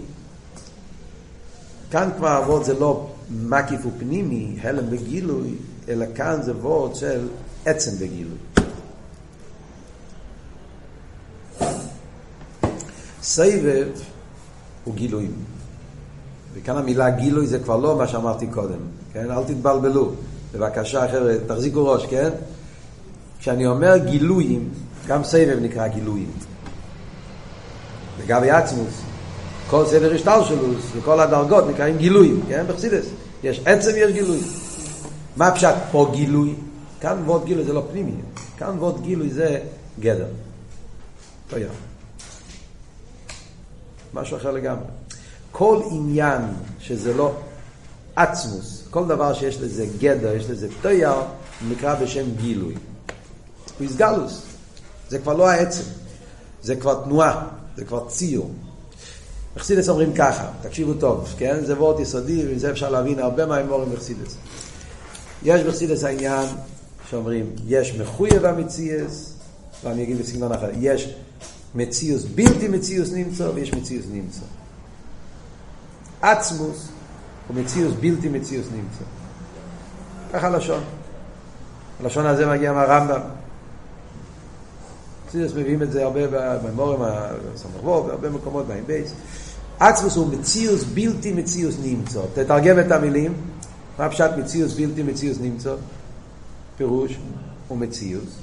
[1.91, 5.55] כאן כבר אבות זה לא מקיף ופנימי, הלם בגילוי,
[5.89, 7.27] אלא כאן זה וורד של
[7.65, 8.37] עצם בגילוי.
[13.23, 13.87] סבב
[14.83, 15.33] הוא גילויים.
[16.53, 18.79] וכאן המילה גילוי זה כבר לא מה שאמרתי קודם,
[19.13, 19.31] כן?
[19.31, 20.11] אל תתבלבלו.
[20.53, 22.29] בבקשה חבר'ה, תחזיקו ראש, כן?
[23.39, 24.69] כשאני אומר גילויים,
[25.07, 26.31] גם סבב נקרא גילויים.
[28.23, 29.01] לגבי עצמוס,
[29.69, 32.65] כל סדר השטלשלוס וכל הדרגות נקראים גילויים, כן?
[32.67, 33.05] בחסידס.
[33.43, 34.39] יש עצם, יש גילוי.
[35.37, 36.55] מה פשט פה גילוי?
[37.01, 38.11] כאן ווד גילוי זה לא פנימי,
[38.57, 39.59] כאן ווד גילוי זה
[39.99, 40.27] גדר.
[41.51, 41.88] יודע.
[44.13, 44.85] משהו אחר לגמרי.
[45.51, 46.41] כל עניין
[46.79, 47.35] שזה לא
[48.15, 51.13] עצמוס, כל דבר שיש לזה גדר, יש לזה תויר,
[51.69, 52.73] נקרא בשם גילוי.
[52.73, 54.41] הוא איסגלוס.
[55.09, 55.83] זה כבר לא העצם,
[56.63, 58.51] זה כבר תנועה, זה כבר ציור.
[59.55, 61.65] מחסידס אומרים ככה, תקשיבו טוב, כן?
[61.65, 64.35] זה וורט יסודי, ועם זה אפשר להבין הרבה מהאמורים מחסידס.
[65.43, 66.47] יש בחסידס העניין
[67.09, 69.33] שאומרים, יש מחויב המציאס,
[69.83, 71.13] ואני אגיד בסגנון אחר, יש
[71.75, 74.45] מציאוס בלתי מציאוס נמצא ויש מציאוס נמצא.
[76.21, 76.87] עצמוס
[77.47, 79.03] הוא מציאוס בלתי מציאוס נמצא.
[80.33, 80.83] ככה הלשון.
[81.99, 83.19] הלשון הזה מגיע מהרמב"ם.
[85.27, 89.11] מציאוס מביאים את זה הרבה במורים הסמכבו, בהרבה מקומות בהם בייס.
[89.79, 92.21] עצמוס הוא מציאוס בלתי מציאוס נמצא.
[92.33, 93.33] תתרגם את המילים.
[93.99, 95.75] מה פשט מציאוס בלתי מציאוס נמצא?
[96.77, 97.19] פירוש
[97.67, 98.39] הוא מציאוס.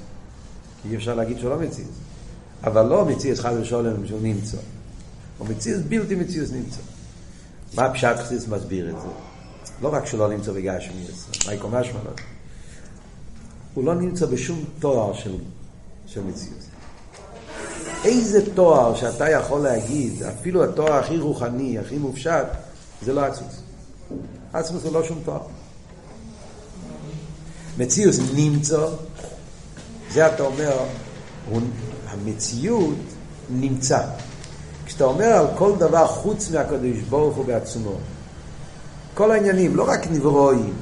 [0.81, 2.06] כי אי אפשר להגיד שהוא לא מציאוס.
[2.63, 4.57] אבל לא מציאס חד ושולם שהוא נמצא.
[5.37, 6.79] הוא מציאס בלתי מציאס נמצא.
[7.73, 9.07] מה פשט חסיס מסביר את זה?
[9.81, 12.11] לא רק שלא נמצא בגשמיאס, מה יקום לו?
[13.73, 15.35] הוא לא נמצא בשום תואר של,
[16.07, 16.67] של מציאס.
[18.05, 22.45] איזה תואר שאתה יכול להגיד, אפילו התואר הכי רוחני, הכי מופשט,
[23.01, 23.61] זה לא עצמוס.
[24.53, 25.41] עצמוס הוא לא שום תואר.
[27.77, 28.87] מציאוס נמצא,
[30.11, 30.77] זה אתה אומר,
[31.49, 31.61] הוא
[32.09, 32.95] המציאות
[33.49, 33.99] נמצא.
[34.85, 37.95] כשאתה אומר על כל דבר חוץ מהקדוש ברוך הוא בעצמו,
[39.13, 40.73] כל העניינים, לא רק נברואים.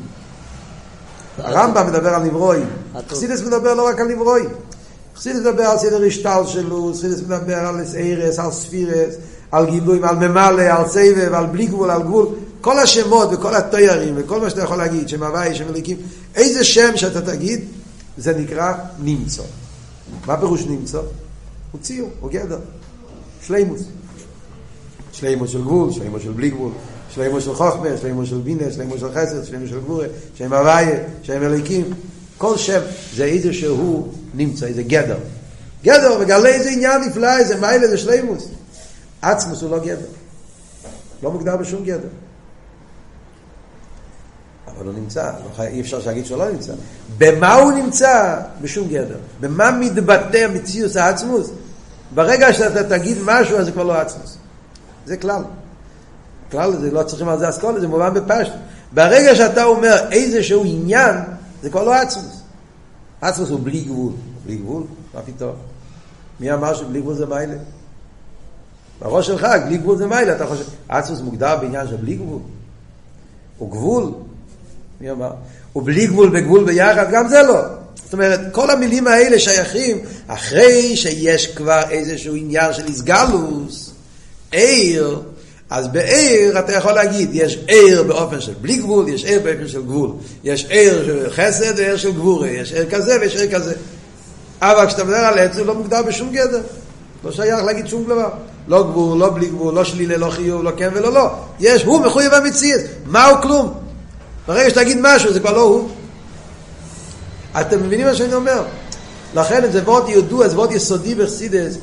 [1.37, 2.69] הרמב"ם מדבר על נברואים.
[3.09, 4.49] חסידס מדבר לא רק על נברואים.
[5.15, 9.15] חסידס מדבר על סדר השטל שלו, חסידס מדבר על ארס, על ספירס,
[9.51, 12.27] על גילויים, על ממלא, על סבב, על בלי גבול, על גבול.
[12.61, 15.97] כל השמות וכל התיירים וכל מה שאתה יכול להגיד, שם הוואי, שם אליקים,
[16.35, 17.65] איזה שם שאתה תגיד,
[18.17, 19.43] זה נקרא נמצא.
[20.25, 20.99] מה פירוש נמצא?
[21.71, 22.59] הוא ציור, הוא גדר.
[23.41, 23.81] שלימוס.
[25.11, 26.71] שלימוס של גבול, שלימוס של בלי גבול,
[27.09, 31.43] שלימוס של חוכמה, שלימוס של בינה, שלימוס של חסד, שלימוס של גבורה, שם הוויה, שם
[31.43, 31.93] אליקים.
[32.37, 32.81] כל שם
[33.15, 35.17] זה איזה שהוא נמצא, איזה גדר.
[35.83, 38.47] גדר מגלה איזה עניין נפלא, איזה מיילה, זה שלימוס.
[39.21, 40.07] עצמוס הוא לא גדר.
[41.23, 42.07] לא מוגדר בשום גדר.
[44.77, 46.73] הוא נמצא, לא אי אפשר להגיד שהוא לא נמצא.
[47.17, 48.41] במה הוא נמצא?
[48.61, 49.17] בשום גדר.
[49.39, 51.49] במה מתבטא מציאוס העצמוס?
[52.13, 54.37] ברגע שאתה תגיד משהו, אז זה כבר לא עצמוס.
[55.05, 55.43] זה כלל.
[56.51, 58.53] כלל זה לא צריכים על זה אסכולה, זה מובן בפשט.
[58.93, 61.15] ברגע שאתה אומר איזשהו עניין,
[61.61, 62.41] זה כבר לא עצמוס.
[63.21, 64.13] עצמוס הוא בלי גבול.
[64.45, 64.83] בלי גבול?
[65.13, 65.55] מה פתאום?
[66.39, 67.55] מי אמר שבלי גבול זה מיילה?
[69.01, 72.39] בראש שלך, בלי גבול זה מיילה, אתה חושב, עצמוס מוגדר בעניין של בלי גבול.
[73.57, 74.11] הוא גבול.
[75.01, 75.31] מי אמר?
[75.73, 77.59] הוא בלי גבול וגבול ביחד, גם זה לא.
[78.03, 83.91] זאת אומרת, כל המילים האלה שייכים אחרי שיש כבר איזשהו עניין של איסגלוס,
[84.51, 85.21] עיר,
[85.69, 89.81] אז בעיר אתה יכול להגיד, יש עיר באופן של בלי גבול, יש עיר באופן של
[89.81, 90.11] גבול.
[90.43, 93.73] יש עיר של חסד ועיר של גבורה, יש עיר כזה ויש עיר כזה.
[94.61, 96.61] אבל כשאתה מדבר על עץ, הוא לא מוגדר בשום גדר.
[97.23, 98.29] לא שייך להגיד שום דבר.
[98.67, 101.29] לא גבול, לא בלי גבול, לא שלילה, לא חיוב, לא כן ולא לא.
[101.59, 102.81] יש, הוא מחויב המציאות.
[103.05, 103.84] מהו כלום?
[104.47, 105.89] ברגע שתגיד משהו, זה כבר לא הוא.
[107.61, 108.63] אתם מבינים מה שאני אומר?
[109.35, 111.77] לכן זה וורד ידוע, זה וורד יסודי בחסידס.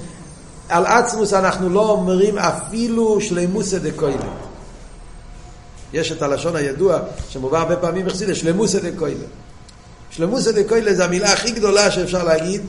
[0.68, 4.24] על עצמוס אנחנו לא אומרים אפילו שלימוסא דקוילה.
[5.92, 6.98] יש את הלשון הידוע
[7.28, 9.24] שמובא הרבה פעמים בחסידס, שלימוסא דקוילה.
[10.10, 12.62] שלמוסא דקוילה זה המילה הכי גדולה שאפשר להגיד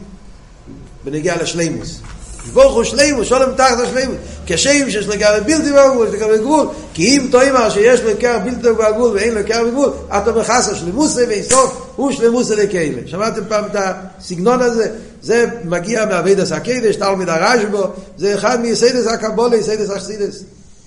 [1.04, 2.00] בנגיע לשלימוס.
[2.46, 4.14] שבורכו שלימו, שולם תחת השלימו,
[4.46, 8.20] כשם שיש לו כאר בלתי בגבול, שיש לו בגבול, כי אם תו אמר שיש לקר
[8.20, 13.08] כאר בלתי בגבול ואין לקר בגבול, אתה מחס השלימו ואיסוף, הוא שלימו לקיימה לכאלה.
[13.08, 14.96] שמעתם פעם את הסגנון הזה?
[15.22, 17.84] זה מגיע מהביד הסקדה, יש תלמיד הרשבו,
[18.18, 20.44] זה אחד מיסדס הקבולה, יסדס החסידס.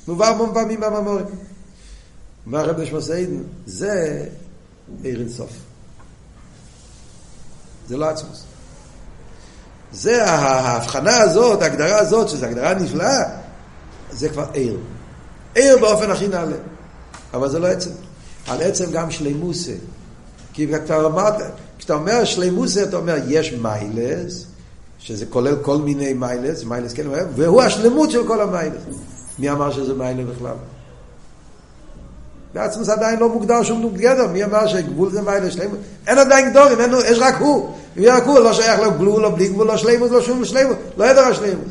[0.08, 1.26] מובר מום פעמים בממורים.
[2.46, 2.98] מה רב נשמע
[3.66, 4.24] זה
[5.04, 5.50] אירן סוף.
[7.88, 8.55] זה לא עצמוס.
[9.96, 13.22] זה ההבחנה הזאת, ההגדרה הזאת, שזו הגדרה נפלאה,
[14.10, 14.78] זה כבר עיר.
[15.54, 16.56] עיר באופן הכי נעלה.
[17.34, 17.90] אבל זה לא עצם.
[18.46, 19.72] על עצם גם שלימוסה.
[20.52, 21.34] כי כשאתה, אמרת,
[21.78, 24.44] כשאתה אומר שלימוסה, אתה אומר, יש מיילס,
[24.98, 28.82] שזה כולל כל מיני מיילס, מיילס כן, והוא השלמות של כל המיילס.
[29.38, 30.54] מי אמר שזה מיילה בכלל?
[32.56, 35.78] בעצמוס עדיין לא מוגדר שום גדר, מי אמר שגבול זה מיילה שלמות?
[36.06, 37.74] אין עדיין גדורים, אין, יש רק הוא.
[37.96, 40.76] יהיה רק הוא, לא שייך לו גבול, לא בלי גבול, לא שלמות, לא שום שלמות,
[40.96, 41.66] לא ידע השלמות.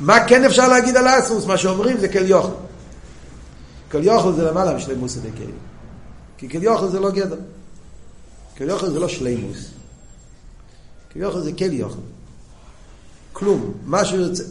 [0.00, 1.46] מה כן אפשר להגיד על עצמוס?
[1.46, 2.52] מה שאומרים זה כל יוכל.
[3.90, 5.52] כל יוכל זה למעלה משלמוס הדקאי.
[6.38, 7.38] כי כל יוכל זה לא גדר.
[8.58, 9.70] כל יוכל זה לא שלמוס.
[11.12, 12.00] כל יוכל זה כל יוכל.
[13.32, 13.72] כלום.
[13.86, 14.44] משהו יוצא.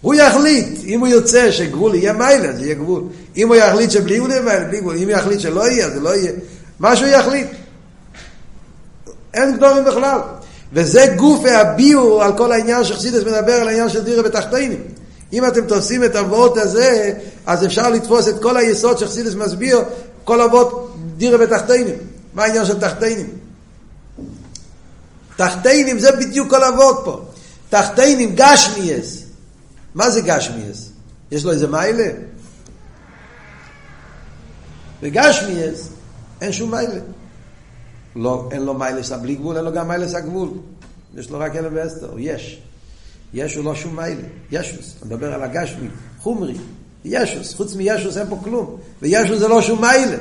[0.00, 3.02] הוא יחליט, אם הוא יוצא שגבול יהיה מיילה, זה יהיה גבול.
[3.36, 4.96] אם הוא יחליט שבלי גבול יהיה מיילה, בלי גבול.
[4.96, 6.32] אם הוא יחליט שלא יהיה, זה לא יהיה.
[6.78, 7.46] מה שהוא יחליט.
[9.34, 10.18] אין גדורים בכלל.
[10.72, 14.80] וזה גוף הביאו על כל העניין שחסידס מדבר על העניין של דירה בתחתינים.
[15.32, 17.12] אם אתם תופסים את אבות הזה,
[17.46, 19.80] אז אפשר לתפוס את כל היסוד שחסידס מסביר,
[20.24, 21.94] כל אבות דירה בתחתינים.
[22.34, 23.26] מה העניין של תחתינים?
[25.36, 27.20] תחתינים זה בדיוק כל אבות פה.
[27.70, 29.25] תחתינים גשמיאס.
[29.96, 30.90] מה זה גשמיאס?
[31.30, 32.08] יש לו איזה מיילה?
[35.02, 35.88] בגשמיאס
[36.40, 37.00] אין שום מיילה.
[38.16, 40.48] לא, אין לו מיילס בלי גבול, אין לו גם מיילס הגבול.
[41.14, 42.60] יש לו רק אלף ואסתר, יש.
[43.34, 45.88] יש הוא לא שום מיילה, ישוס, אני מדבר על הגשמי,
[46.20, 46.54] חומרי,
[47.04, 50.16] ישוס, חוץ מישוס אין פה כלום, וישוס זה לא שום מיילה.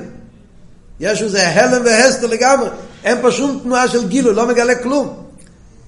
[1.00, 2.70] ישוס זה הלם והסתר לגמרי,
[3.04, 5.25] אין פה שום תנועה של גילו, לא מגלה כלום.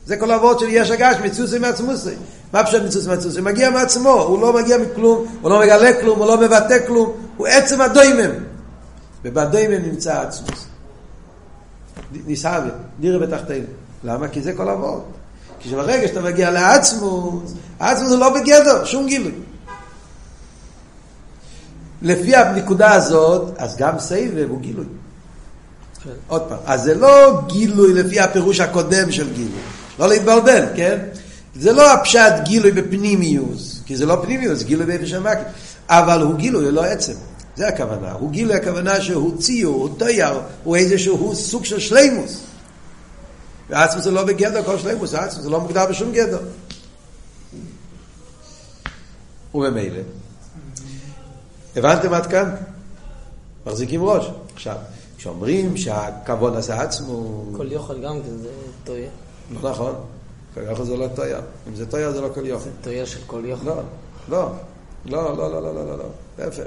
[0.07, 2.15] זה כל העבוד של יש הגש, מצוסי מעצמוסי.
[2.53, 3.41] מה פשוט מצוסי מעצמוסי?
[3.41, 7.47] מגיע מעצמו, הוא לא מגיע מכלום, הוא לא מגלה כלום, הוא לא מבטא כלום, הוא
[7.47, 8.31] עצם הדוימם.
[9.25, 10.65] ובדוימם נמצא עצמוס.
[12.25, 13.65] ניסאווה, דירה בתחתינו.
[14.03, 14.27] למה?
[14.27, 15.03] כי זה כל העבוד.
[15.59, 19.31] כי שברגע שאתה מגיע לעצמוס, העצמוס הוא לא בגדר, שום גילוי.
[22.01, 24.85] לפי הנקודה הזאת, אז גם סבב הוא גילוי.
[26.03, 26.09] כן.
[26.27, 29.61] עוד פעם, אז זה לא גילוי לפי הפירוש הקודם של גילוי.
[29.99, 30.99] לא להתבלבל, כן?
[31.55, 35.41] זה לא הפשט גילוי בפנימיוס, כי זה לא פנימיוס, גילוי באיפה שמקי,
[35.89, 37.13] אבל הוא גילוי ללא עצם.
[37.55, 38.11] זה הכוונה.
[38.11, 42.41] הוא גילוי הכוונה שהוא ציור, הוא תייר, הוא איזשהו סוג של שלימוס.
[43.69, 46.39] ועצמוס זה לא בגדר כל שלימוס, עצמוס זה לא מוגדר בשום גדר.
[49.53, 50.01] וממילא.
[51.75, 52.55] הבנתם עד כאן?
[53.65, 54.25] מחזיקים ראש.
[54.53, 54.75] עכשיו,
[55.17, 57.45] כשאומרים שהכבוד עשה עצמו...
[57.57, 58.49] כל יוכל גם כן זה
[58.83, 59.09] טויה.
[59.51, 59.93] לא נכון.
[60.53, 61.39] כל יוכל זה לא טויה.
[61.69, 62.63] אם זה טויה זה לא כל יוכל.
[62.63, 63.65] זה טויה של כל יוכל.
[63.65, 63.75] לא,
[64.29, 64.51] לא.
[65.05, 66.05] לא, לא, לא, לא, לא, לא.
[66.39, 66.63] להפך.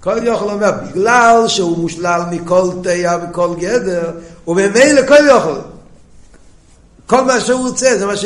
[0.00, 4.10] כל יוכל אומר, בגלל שהוא מושלל מכל תיה וכל גדר,
[4.48, 5.58] וממילא כל יוכל.
[7.06, 8.24] כל מה שהוא רוצה, זה מה ש...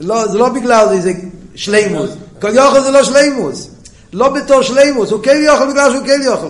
[0.00, 1.12] לא, זה לא בגלל זה, זה
[1.54, 2.10] שלימוס.
[2.40, 3.68] כל יוכל זה לא שלימוס.
[4.12, 6.48] לא בתור שלימוס, הוא כן יוכל בגלל שהוא כן יוכל.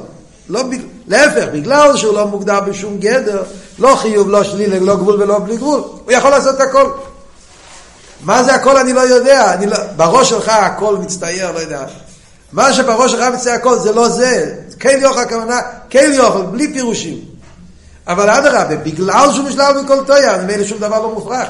[0.49, 0.79] לא בג...
[1.09, 3.42] להפך, בגלל שהוא לא מוגדר בשום גדר,
[3.79, 6.91] לא חיוב, לא שלילה, לא גבול ולא בלי גבול, הוא יכול לעשות את הכל.
[8.23, 9.77] מה זה הכל אני לא יודע, אני לא...
[9.97, 11.85] בראש שלך הכל מצטייר, לא יודע.
[12.53, 15.61] מה שבראש שלך מצטייר הכל זה לא זה, כן יוכל הכוונה,
[15.91, 17.21] כן יוכל, בלי פירושים.
[18.07, 21.49] אבל אדרבה, בגלל שהוא משלב מכל טויה, ממילא שום דבר לא מופרך.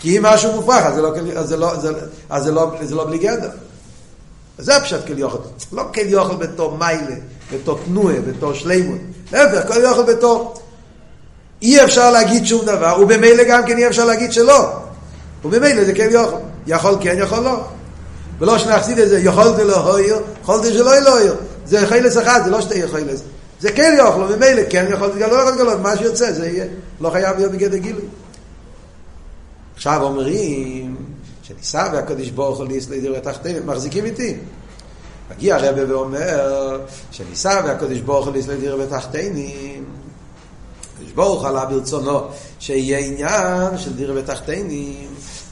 [0.00, 1.72] כי אם משהו מופרך, אז זה לא, אז זה לא,
[2.30, 3.50] אז זה לא, זה לא בלי גדר.
[4.58, 5.38] זה הפשט כל יוכל.
[5.72, 7.16] לא כל יוכל בתור מיילה,
[7.52, 8.98] בתור תנועה, בתור שלימות.
[9.32, 10.61] להפך, כל יוכל בתור...
[11.62, 14.72] אי אפשר להגיד שום דבר, ובמילא גם כן אי אפשר להגיד שלא.
[15.44, 16.36] ובמילא זה כן יוכל.
[16.66, 17.64] יכול כן, יכול לא.
[18.38, 21.34] ולא שנחסיד את זה, יכולת לא הויר, יכולת שלא לא הויר.
[21.66, 23.04] זה חילס אחד, זה לא שתי יכולת.
[23.60, 26.64] זה כן יוכל, ובמילא כן יכול להתגלות, לא יכול להתגלות, מה שיוצא זה יהיה.
[27.00, 28.04] לא חייב להיות בגדר גילוי.
[29.74, 30.96] עכשיו אומרים
[31.42, 34.36] שניסה והקדוש ברוך הוא להסתדר תחתינו, מחזיקים איתי.
[35.30, 39.38] מגיע הרבה ואומר שניסה והקדוש ברוך הוא להסתדר בתחתינו.
[39.38, 40.01] הקדוש
[41.14, 42.20] ברוך עלה ברצונו
[42.58, 44.94] שיהיה עניין של דירה בתחתינו.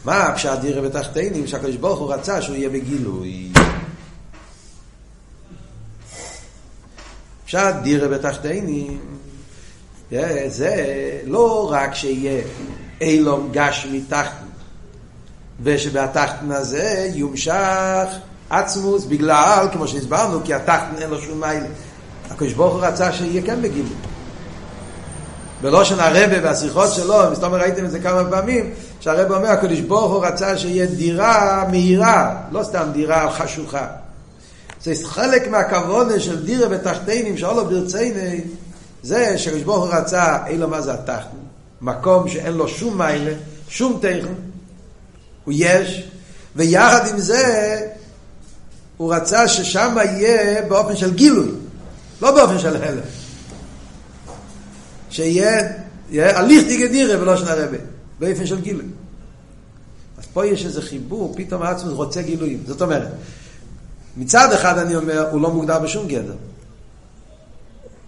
[0.04, 1.48] מה הפשט דירה בתחתינו?
[1.48, 3.52] שהקדוש ברוך הוא רצה שהוא יהיה בגילוי.
[7.46, 8.86] פשט דירה בתחתינו.
[10.46, 10.86] זה
[11.24, 12.42] לא רק שיהיה
[13.00, 14.46] אילום גשמי תחתן.
[15.62, 18.06] ושבתחתן הזה יומשך
[18.50, 21.66] עצמוס בגלל, כמו שהסברנו, כי התחתן אין לו שום מיילה.
[22.30, 24.09] הקדוש ברוך הוא רצה שיהיה כן בגילוי.
[25.62, 28.70] בלושן הרבה והשיחות שלו, מסתום ראיתם את זה כמה פעמים,
[29.00, 33.86] שהרבה אומר, הקדוש ברוך הוא רצה שיהיה דירה מהירה, לא סתם דירה חשוכה.
[34.82, 38.40] זה חלק מהכוונה של דירה בתחתינים, שאולו ברציני,
[39.02, 41.40] זה שקדוש ברוך הוא רצה, אילו מה זה התחתן.
[41.80, 43.32] מקום שאין לו שום מיילה,
[43.68, 44.32] שום תכן,
[45.44, 46.08] הוא יש,
[46.56, 47.80] ויחד עם זה
[48.96, 51.48] הוא רצה ששם יהיה באופן של גילוי,
[52.22, 53.19] לא באופן של הלם.
[55.10, 55.60] שיהיה
[56.12, 57.76] הליך דיגדירה ולא שנה רבה,
[58.20, 58.84] באופן של גילוי.
[60.18, 62.62] אז פה יש איזה חיבור, פתאום העצמוס רוצה גילויים.
[62.66, 63.08] זאת אומרת,
[64.16, 66.34] מצד אחד אני אומר, הוא לא מוגדר בשום גדר.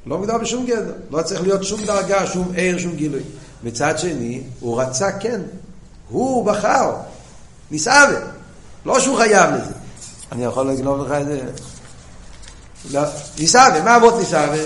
[0.07, 0.93] לא מוגדר בשום גדר.
[1.11, 3.23] לא צריך להיות שום דרגה, שום ער, שום גילוי.
[3.63, 5.41] מצד שני, הוא רצה כן.
[6.09, 6.93] הוא בחר.
[7.71, 8.21] ניסאווה.
[8.87, 9.73] לא שהוא חייב לזה.
[10.33, 11.41] אני יכול לגנוב לך את זה?
[12.91, 13.03] לא.
[13.39, 14.59] ניסאווה, מה אבות ניסאווה?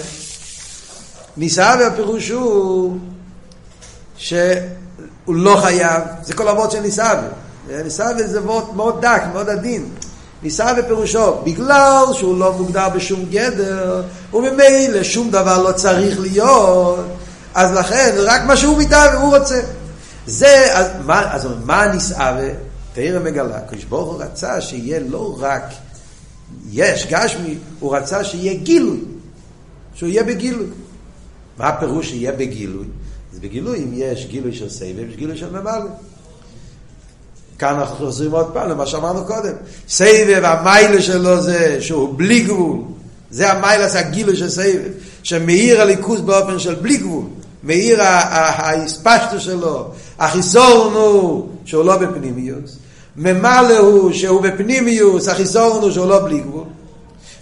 [1.36, 2.98] ניסאווה הפירוש הוא
[4.16, 4.54] שהוא
[5.28, 6.02] לא חייב.
[6.22, 7.28] זה כל אבות של ניסאווה.
[7.84, 9.88] ניסאווה זה אבות מאוד דק, מאוד עדין.
[10.42, 17.06] ניסה בפירושו, בגלל שהוא לא מוגדר בשום גדר, וממילא שום דבר לא צריך להיות,
[17.54, 19.60] אז לכן רק מה שהוא מתאר הוא רוצה.
[20.26, 22.48] זה, אז מה, אז מה נסערה?
[22.94, 25.62] תראה מגלה, הקדוש ברוך הוא רצה שיהיה לא רק
[26.70, 29.00] יש גשמי, הוא רצה שיהיה גילוי,
[29.94, 30.66] שהוא יהיה בגילוי.
[31.58, 32.84] מה הפירוש שיהיה בגילוי?
[33.34, 35.90] אז בגילוי אם יש גילוי של סבב, יש גילוי של ממלא.
[37.58, 39.52] כאן אנחנו חוזרים עוד פעם למה שאמרנו קודם.
[39.88, 42.78] סבב, המיילה שלו זה שהוא בלי גבול.
[43.30, 44.80] זה המיילה, זה הגילוי של סבב.
[45.22, 47.24] שמאיר הליכוז באופן של בלי גבול.
[47.62, 49.90] מאיר ההספשטו שלו.
[50.18, 52.76] החיסורון הוא שהוא לא בפנימיוס.
[53.16, 56.64] ממלא הוא שהוא בפנימיוס, החיסורון הוא שהוא לא בלי גבול.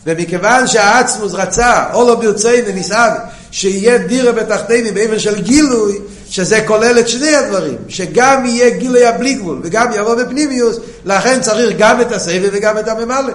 [0.07, 3.13] ומכיוון שהעצמוס רצה, או לא ברצי ונסעד,
[3.55, 9.35] שיהיה דירה בתחתינו באופן של גילוי, שזה כולל את שני הדברים, שגם יהיה גילוי הבלי
[9.35, 13.33] גבול וגם יבוא בפנימיוס, לכן צריך גם את הסבב וגם את הממלא.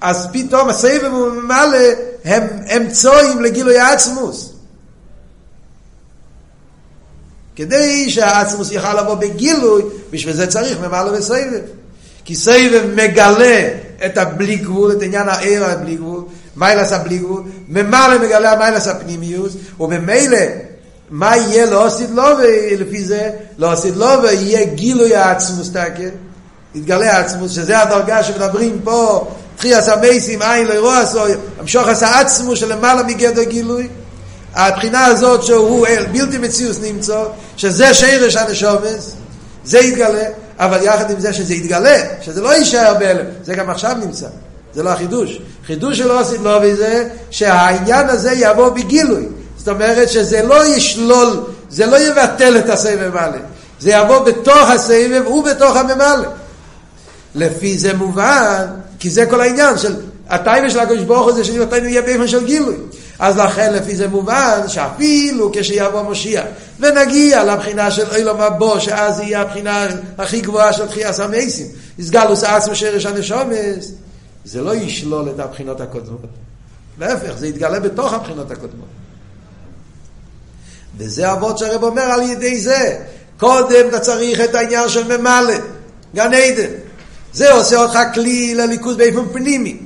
[0.00, 1.78] אז פתאום הסבב וממלא
[2.24, 2.42] הם
[2.76, 4.52] אמצואים לגילוי העצמוס.
[7.56, 11.60] כדי שהעצמוס יוכל לבוא בגילוי, בשביל זה צריך ממלא וסבב.
[12.24, 16.22] כי סבב מגלה את הבלי גבול, את עניין העיר הבלי גבול,
[16.56, 20.38] מיילס הבלי גבול, ממלא מגלה מיילס הפנימיוס, וממילא
[21.10, 22.24] מה יהיה לא עשית לו
[22.78, 26.08] לפי זה, לא עשית לו ויהיה גילוי העצמוס תקן,
[26.74, 31.20] יתגלה העצמוס, שזה הדרגה שמדברים פה, תחייה המייסים, עין לא ירוע עשו,
[31.60, 33.88] המשוך עשה עצמוס שלמעלה מגדר גילוי,
[34.54, 37.22] הבחינה הזאת שהוא בלתי מציאוס נמצא,
[37.56, 39.12] שזה שרש הנשומס,
[39.64, 40.24] זה יתגלה,
[40.58, 44.26] אבל יחד עם זה שזה יתגלה, שזה לא יישאר בהלם, זה גם עכשיו נמצא,
[44.74, 45.38] זה לא החידוש.
[45.66, 49.26] חידוש של עושית לא וזה שהעניין הזה יבוא בגילוי.
[49.58, 51.40] זאת אומרת שזה לא ישלול,
[51.70, 53.38] זה לא יבטל את הסבב מלא,
[53.80, 56.28] זה יבוא בתוך הסבב ובתוך הממלא.
[57.34, 58.66] לפי זה מובן,
[58.98, 59.96] כי זה כל העניין של
[60.28, 62.76] הטייבה של הקדוש ברוך הוא זה שנבטלנו יהיה באופן של גילוי.
[63.18, 66.44] אז לכן לפי זה מובן שאפילו כשיבוא משיח
[66.80, 69.86] ונגיע לבחינה של אילום הבו שאז יהיה הבחינה
[70.18, 71.66] הכי גבוהה של תחייה המייסים
[71.98, 73.92] יסגלוס עצמו שרש הנשומס
[74.44, 76.20] זה לא ישלול את הבחינות הקודמות.
[76.98, 78.88] להפך זה יתגלה בתוך הבחינות הקודמות.
[80.98, 82.98] וזה אבות שהרב אומר על ידי זה
[83.38, 85.54] קודם אתה צריך את העניין של ממלא
[86.14, 86.70] גן עדן.
[87.32, 89.85] זה עושה אותך כלי לליכוז באיפן פנימי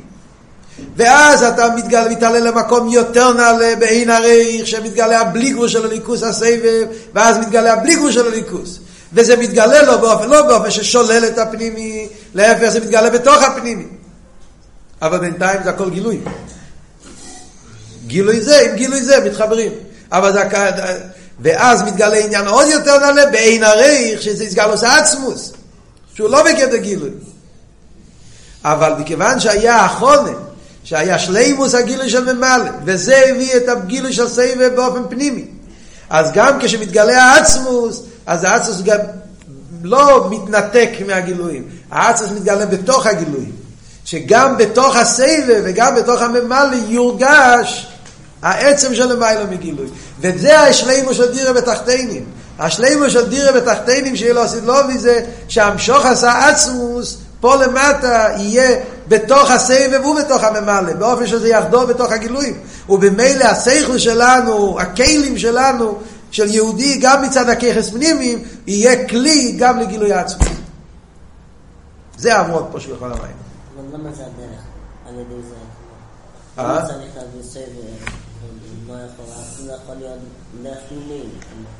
[0.97, 7.39] ואז אתה מתגלה, מתעלה למקום יותר נעלה בעין הריך, שמתגלה הבליגרו של הליכוס הסבב, ואז
[7.39, 8.79] מתגלה הבליגרו של הליכוס.
[9.13, 13.87] וזה מתגלה לא באופן, לא באופן ששולל את הפנימי, להפך זה מתגלה בתוך הפנימי.
[15.03, 16.21] אבל בינתיים זה הכל גילוי.
[18.07, 19.73] גילוי זה עם גילוי זה מתחברים.
[20.13, 20.43] אבל זה,
[21.41, 25.53] ואז מתגלה עניין עוד יותר נעלה בעין הריך, שזה יסגלוס עצמוס,
[26.15, 27.11] שהוא לא בגדר גילוי.
[28.65, 30.33] אבל מכיוון שהיה החונן,
[30.85, 35.45] שהיה שלימוס הגילוי של ממלא, וזה הביא את הגילוי של סבב באופן פנימי.
[36.11, 38.99] אז גם כשמתגלה העצמוס, אז העצמוס גם
[39.83, 43.61] לא מתנתק מהגילויים, העצמוס מתגלה בתוך הגילויים.
[44.05, 47.87] שגם בתוך הסבב וגם בתוך הממלא יורגש
[48.43, 49.87] העצם של המיילו מגילוי.
[50.21, 52.25] וזה השלימו של דירה בתחתינים.
[52.59, 58.77] השלימו של דירה בתחתינים שיהיה לו אסידלובי זה שהמשוך עשה עצמוס פה למטה יהיה
[59.11, 62.61] בתוך הסבב ובתוך הממלא, באופן שזה יחדור בתוך הגילויים.
[62.89, 65.99] ובמילא השכל שלנו, הכלים שלנו,
[66.31, 70.47] של יהודי, גם מצד הככס פנימיים, יהיה כלי גם לגילוי עצמי.
[72.19, 73.37] זה העבוד פה של כל המים.
[73.77, 74.61] אבל למה זה הדרך?
[75.07, 75.55] על ידי זה.
[76.59, 76.87] אה?
[76.87, 78.11] צריך להביא סבב?
[78.89, 79.25] לא יכול
[79.67, 80.19] לא יכול להיות
[80.63, 81.31] דרך פנימיים.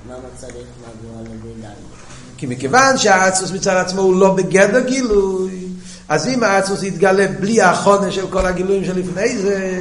[0.09, 1.69] למה צריך לעבור על ידי דם?
[2.41, 5.51] כי מכיוון שהאצוס מצד עצמו הוא לא בגדר גילוי,
[6.09, 9.81] אז אם האצוס יתגלה בלי החונן של כל הגילויים שלפני זה,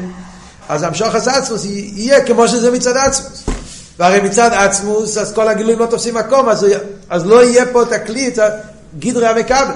[0.69, 3.43] אז המשוך האצוס יהיה כמו שזה מצד עצמוס.
[3.99, 6.65] והרי מצד עצמוס, אז כל הגילויים לא תופסים מקום, אז,
[7.09, 7.93] אז לא יהיה פה את
[8.99, 9.73] גדרי המכבל.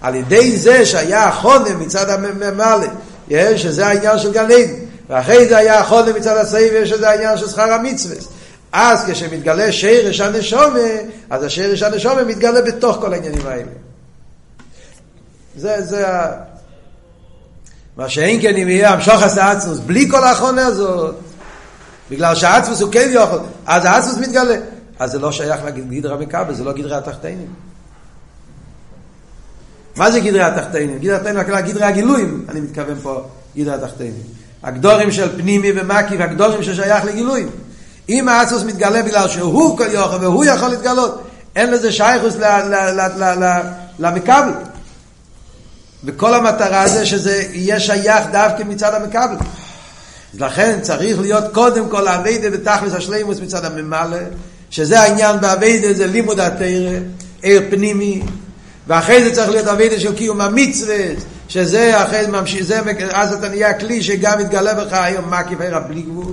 [0.00, 2.86] על ידי זה שהיה החונן מצד הממלא,
[3.56, 4.72] שזה העניין של גן עדן,
[5.08, 8.16] ואחרי זה היה החונן מצד הסבב, שזה העניין של שכר המצווה.
[8.72, 10.78] אז כשמתגלה שרש הנשומה,
[11.30, 13.70] אז השרש הנשומה מתגלה בתוך כל העניינים האלה.
[15.56, 16.32] זה, זה ה...
[17.96, 21.14] מה שאין כן אם יהיה המשוך עשה עצמוס בלי כל האחרונה הזאת,
[22.10, 24.56] בגלל שהעצמוס הוא כן יכול, אז העצמוס מתגלה.
[24.98, 27.54] אז זה לא שייך לגדרי המכבל, זה לא גדרי התחתינים.
[29.96, 30.98] מה זה גדרי התחתינים?
[30.98, 33.24] גדרי התחתינים, הכלל גדרי הגילויים, אני מתכוון פה,
[33.56, 34.22] גדרי התחתינים.
[34.62, 37.50] הגדורים של פנימי ומקי והגדורים ששייך לגילויים.
[38.08, 41.22] אם האצוס מתגלה בגלל שהוא כל יוכל והוא יכול להתגלות,
[41.56, 42.34] אין לזה שייכוס
[43.98, 44.52] למקבל.
[46.04, 49.36] וכל המטרה זה שזה יהיה שייך דווקא מצד המקבל.
[50.34, 54.18] לכן צריך להיות קודם כל אביידה בתכלס השלימוס מצד הממלא,
[54.70, 56.98] שזה העניין באביידה זה לימוד התרא,
[57.42, 58.22] עיר פנימי,
[58.86, 61.04] ואחרי זה צריך להיות אביידה של קיום המצווה,
[61.48, 62.80] שזה אחרי ממשיך, זה,
[63.12, 66.32] אז אתה נהיה כלי שגם מתגלה בך היום מקיף עיר הבלי גבול.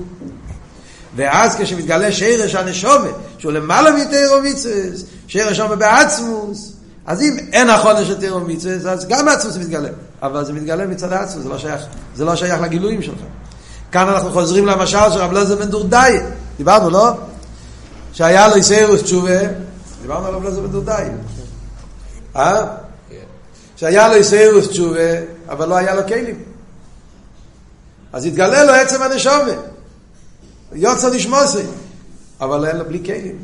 [1.15, 4.73] ואז כשמתגלה שרש הנשומה, שהוא למעלה מתירו מצווה,
[5.27, 6.73] שרש הנשומה בעצמוס,
[7.05, 9.89] אז אם אין החונש של תירו מצווה, אז גם עצמוס מתגלה.
[10.21, 11.81] אבל זה מתגלה מצד עצמוס, זה לא שייך,
[12.15, 13.19] זה לא שייך לגילויים שלך.
[13.91, 16.19] כאן אנחנו חוזרים למשל של רב לזר בן דורדאי,
[16.57, 17.11] דיברנו, לא?
[18.13, 19.39] שהיה לו איסרוס תשובה,
[20.01, 21.05] דיברנו על רב לזר בן דורדאי.
[22.35, 22.65] אה?
[23.75, 24.99] שהיה לו איסרוס תשובה,
[25.49, 26.39] אבל לא היה לו כלים.
[28.13, 29.72] אז התגלה לו עצם הנשומה.
[30.75, 31.63] יוצא נשמוסי,
[32.41, 33.37] אבל אין לו בלי כלים.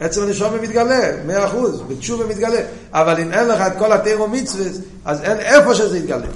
[0.00, 2.60] עצם הנשום מתגלה, מאה אחוז, בתשובה מתגלה.
[2.92, 4.66] אבל אם אין לך את כל התירו מצווה,
[5.04, 6.26] אז אין איפה שזה יתגלה.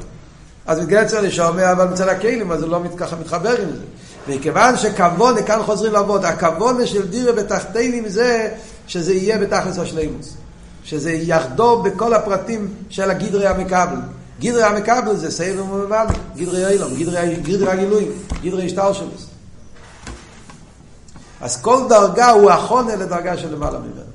[0.66, 3.82] אז מתגלה אצל הנשום, אבל מצד הכלים, אז זה לא ככה מתחבר עם זה.
[4.28, 8.48] מכיוון שכבונה, כאן חוזרים לעבוד, הכבונה של דירה בתחתינים זה
[8.86, 10.34] שזה יהיה בתכלס השלימוס.
[10.84, 13.96] שזה יחדור בכל הפרטים של הגדרי המקבל.
[14.42, 16.94] גדרי המקבל זה סייב ומבבל, גדרי אילום,
[17.42, 18.12] גדרי הגילויים,
[18.42, 19.06] גדרי השטר שלו.
[21.40, 24.12] אז כל דרגה הוא החונה לדרגה של למעלה ממנו.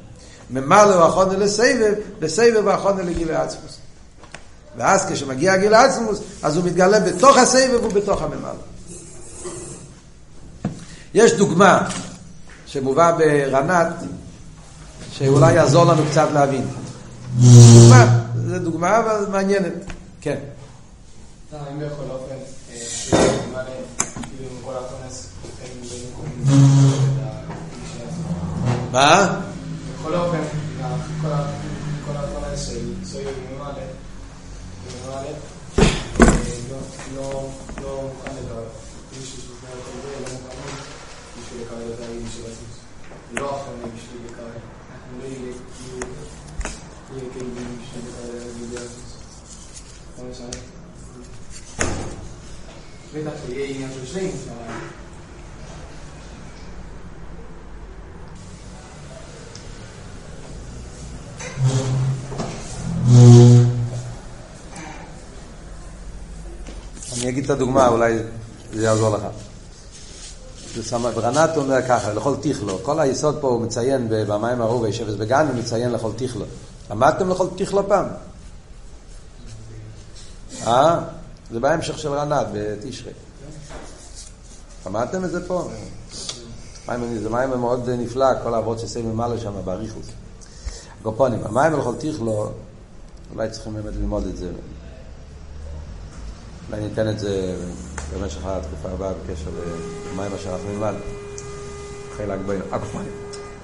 [0.50, 3.78] ממלא הוא החונה לסבב, בסבב החונה לגיל העצמוס.
[4.78, 8.50] ואז כשמגיע גיל העצמוס, אז הוא מתגלה בתוך הסבב ובתוך הממלא.
[11.14, 11.90] יש דוגמה
[12.66, 13.88] שמובא ברנת,
[15.12, 16.68] שאולי יעזור לנו קצת להבין.
[17.40, 19.97] דוגמה, זו דוגמה אבל מעניינת.
[20.22, 20.40] כן.
[21.54, 22.36] אם בכל אופן,
[22.88, 23.64] שמלא,
[24.14, 25.30] כאילו כל הכונס,
[25.64, 25.82] הם
[28.92, 29.42] מה?
[30.00, 30.42] בכל אופן,
[32.06, 33.82] כל הכונס של סויו וממלא,
[37.16, 38.64] לא מוכן לדבר.
[39.20, 40.76] מישהו שזוכר את זה, לא מוכנים
[41.42, 42.80] בשביל לקבל את הערים של הסוס.
[43.32, 44.60] לא אחרונים בשביל לקבל.
[44.92, 45.18] אנחנו
[48.74, 49.07] לא
[67.14, 68.18] אני אגיד את הדוגמה, אולי
[68.74, 69.22] זה יעזור לך.
[71.16, 75.56] ברנת אומר ככה, לכל תכלו, כל היסוד פה הוא מציין במים הרובי, שבס בגן, הוא
[75.56, 76.46] מציין לכל תכלו.
[76.92, 78.06] למדתם לכל תכלו פעם?
[80.68, 81.00] אה?
[81.52, 83.12] זה בהמשך של רנת, בתשרי.
[84.86, 85.70] למדתם את זה פה?
[87.22, 90.04] זה מים מאוד נפלא, כל העבוד שעושים ממעלה שם, באריכות.
[91.04, 92.50] גופונים, המים לכל תכלו,
[93.36, 94.50] אולי צריכים באמת ללמוד את זה.
[96.70, 97.56] אולי ניתן את זה
[98.14, 99.50] במשך התקופה הבאה בקשר
[100.14, 100.94] למים אשר אנחנו נלמד.
[102.14, 102.62] אחרי ל"ג בעיר.
[102.72, 103.12] הגופונים.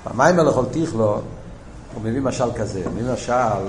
[0.06, 1.22] המים לכל תכלו,
[1.94, 2.90] הוא מביא משל כזה.
[2.90, 3.64] מביא משל,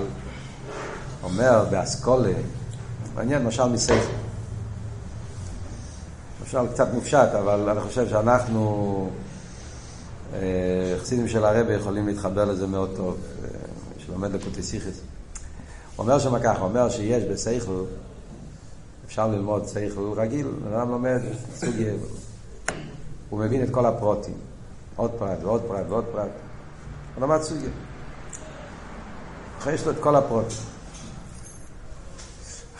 [1.22, 2.32] אומר באסכולה,
[3.14, 4.12] מעניין, משל מסייכל.
[6.44, 9.10] משל קצת מופשט, אבל אני חושב שאנחנו,
[11.00, 13.16] חסידים של הרבי, יכולים להתחבר לזה מאוד טוב,
[13.96, 15.00] מי שלומד לקוטי סיכס.
[15.96, 17.84] הוא אומר שם ככה, הוא אומר שיש בסייכל,
[19.06, 21.20] אפשר ללמוד סייכל רגיל, אדם לומד
[21.54, 21.92] סוגיה,
[23.30, 24.34] הוא מבין את כל הפרוטים,
[24.96, 26.30] עוד פרט ועוד פרט ועוד פרט,
[27.14, 27.70] הוא למד סוגיה.
[29.58, 30.73] אחרי יש לו את כל הפרוטים.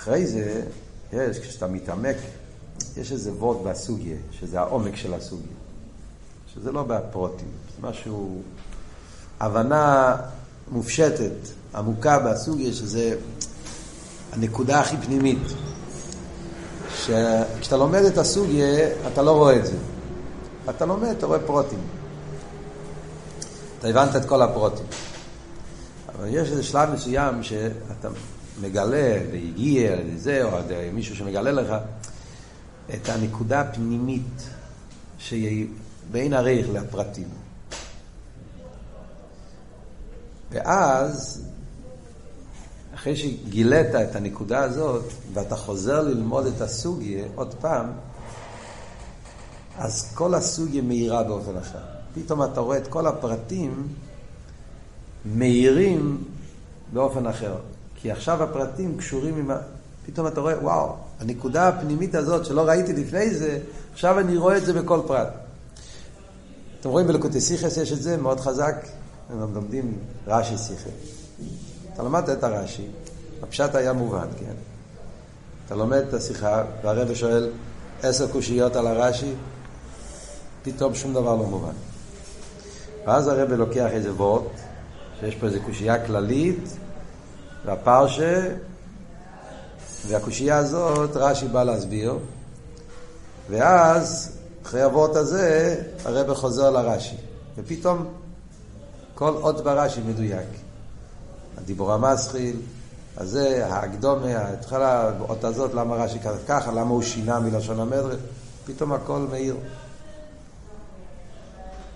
[0.05, 0.63] אחרי זה,
[1.13, 2.17] יש, כשאתה מתעמק,
[2.97, 5.57] יש איזה וורד בסוגיה, שזה העומק של הסוגיה,
[6.55, 8.43] שזה לא בפרוטים, זה משהו,
[9.41, 10.17] הבנה
[10.71, 11.33] מופשטת,
[11.75, 13.17] עמוקה בסוגיה, שזה
[14.33, 15.43] הנקודה הכי פנימית.
[16.97, 19.77] שכשאתה לומד את הסוגיה, אתה לא רואה את זה.
[20.71, 21.81] אתה לומד, אתה רואה פרוטים.
[23.79, 24.87] אתה הבנת את כל הפרוטים.
[26.19, 28.09] אבל יש איזה שלב מסוים שאתה
[28.61, 30.59] מגלה, והגיע לזה, או
[30.93, 31.75] מישהו שמגלה לך,
[32.95, 34.49] את הנקודה הפנימית
[35.19, 35.67] שהיא
[36.13, 37.29] בין הרייך לפרטים.
[40.51, 41.45] ואז,
[42.95, 47.87] אחרי שגילית את הנקודה הזאת, ואתה חוזר ללמוד את הסוגיה עוד פעם,
[49.79, 51.79] אז כל הסוגיה מאירה באופן אחר.
[52.15, 53.89] פתאום אתה רואה את כל הפרטים
[55.25, 56.25] מאירים
[56.93, 57.57] באופן אחר.
[58.05, 59.57] כי עכשיו הפרטים קשורים עם ה...
[60.07, 63.59] פתאום אתה רואה, וואו, הנקודה הפנימית הזאת שלא ראיתי לפני זה,
[63.93, 65.29] עכשיו אני רואה את זה בכל פרט.
[66.81, 68.75] אתם רואים בלקוטי סיכס יש את זה מאוד חזק,
[69.31, 70.85] הם לומדים רש"י סיכס.
[71.95, 72.87] אתה למדת את הרש"י,
[73.43, 74.55] הפשט היה מובן, כן?
[75.67, 77.51] אתה לומד את השיחה, והרבא שואל
[78.03, 79.33] עשר קושיות על הרש"י,
[80.63, 81.75] פתאום שום דבר לא מובן.
[83.07, 84.51] ואז הרבא לוקח איזה וורט,
[85.21, 86.77] שיש פה איזה קושייה כללית,
[87.65, 88.49] והפרשה,
[90.07, 92.19] והקושייה הזאת רש"י בא להסביר,
[93.51, 97.17] ואז אחרי הוורט הזה הרב חוזר לרש"י,
[97.57, 98.07] ופתאום
[99.15, 100.49] כל אות ברש"י מדויק.
[101.59, 102.57] הדיבור המסחיל,
[103.17, 108.17] הזה, ההקדומה, ההתחלה, האות הזאת, למה רש"י ככה, למה הוא שינה מלשון המדרש,
[108.67, 109.57] פתאום הכל מאיר.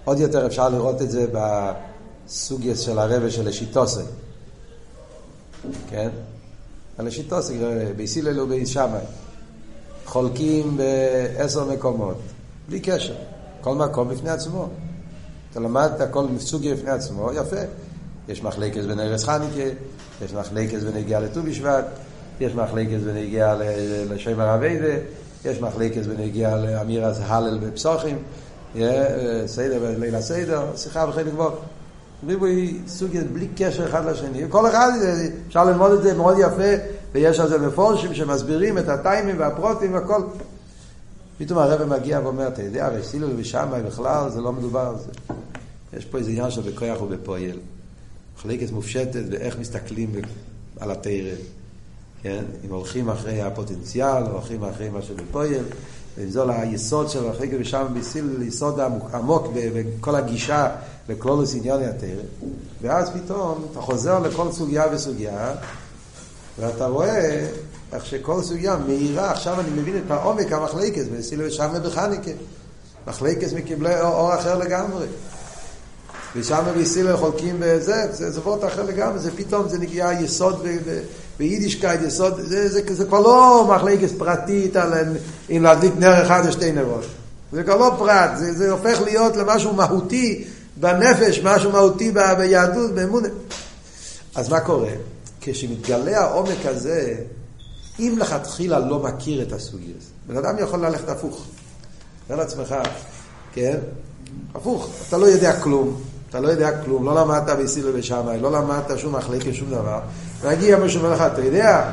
[0.05, 4.01] עוד יותר אפשר לראות את זה בסוגיה של הרבה של השיטוסי.
[5.91, 6.09] כן?
[6.99, 7.59] על השיטוסי,
[7.97, 9.01] ביסילל ובישמאי.
[10.07, 12.19] חולקים בעשר מקומות,
[12.69, 13.15] בלי קשר.
[13.61, 14.69] כל מקום בפני עצמו.
[15.51, 17.57] אתה למדת הכל סוגיה בפני עצמו, יפה.
[18.29, 19.71] יש מחלקת בין ארץ חניקה,
[20.25, 21.85] יש מחלקת בנגיעה לט"ו בשבט,
[22.41, 23.57] יש מחלקת בנגיעה
[24.11, 24.95] לשם הרביידה,
[25.45, 28.19] יש מחלקת בנגיעה לאמיר הלל בפסוחים,
[29.47, 31.51] סדר בליל הסדר, שיחה בחלק בו.
[32.27, 34.43] ריבוי סוגיה בלי קשר אחד לשני.
[34.49, 34.91] כל אחד,
[35.49, 40.23] אפשר ללמוד את זה מאוד יפה, ויש על זה מפורשים שמסבירים את הטיימים והפרוטים והכל.
[41.39, 45.35] פתאום הרב מגיע ואומר, אתה יודע, הרי סילול ושמאי בכלל, זה לא מדובר על זה.
[45.99, 47.59] יש פה איזה עניין של בכוח ובפועל.
[48.39, 50.13] מחלקת מופשטת ואיך מסתכלים
[50.81, 51.35] על התרא.
[52.23, 52.45] כן?
[52.65, 55.65] אם הולכים אחרי הפוטנציאל, הולכים אחרי מה שבפועל,
[56.19, 58.81] ואם זו ליסוד של מחלקת ושם ביסיל, ליסוד
[59.15, 60.69] עמוק בכל הגישה
[61.09, 62.09] לכלולוס ענייני התרא.
[62.83, 65.55] ואז פתאום אתה חוזר לכל סוגיה וסוגיה,
[66.59, 67.47] ואתה רואה
[67.93, 72.31] איך שכל סוגיה מאירה, עכשיו אני מבין את העומק המחלקת, וסילה ושם בחניקה.
[73.07, 75.07] מחלקת מקיבלי אור, אור אחר לגמרי.
[76.37, 80.67] ושם ביסילה חולקים בזה, זה, זה וורט אחר לגמרי, זה פתאום זה נגיע יסוד
[81.39, 84.93] ביידישקייט יסוד, זה, זה, זה כבר לא מחלקת פרטית על
[85.51, 87.05] אם להדליק נר אחד או שתי נרות.
[87.53, 90.45] זה כבר לא פרט, זה, זה הופך להיות למשהו מהותי
[90.77, 93.29] בנפש, משהו מהותי ב, ביהדות, באמונה.
[94.35, 94.91] אז מה קורה?
[95.41, 97.15] כשמתגלה העומק הזה,
[97.99, 101.47] אם לכתחילה לא מכיר את הסוגיה הזאת, בן אדם יכול ללכת הפוך.
[102.29, 102.75] תאר לעצמך,
[103.53, 103.77] כן?
[104.55, 108.99] הפוך, אתה לא יודע כלום, אתה לא יודע כלום, לא למדת ביסילה ושמאי, לא למדת
[108.99, 110.01] שום מחלקת, שום דבר,
[110.45, 111.91] מישהו ואומר לך, אתה יודע,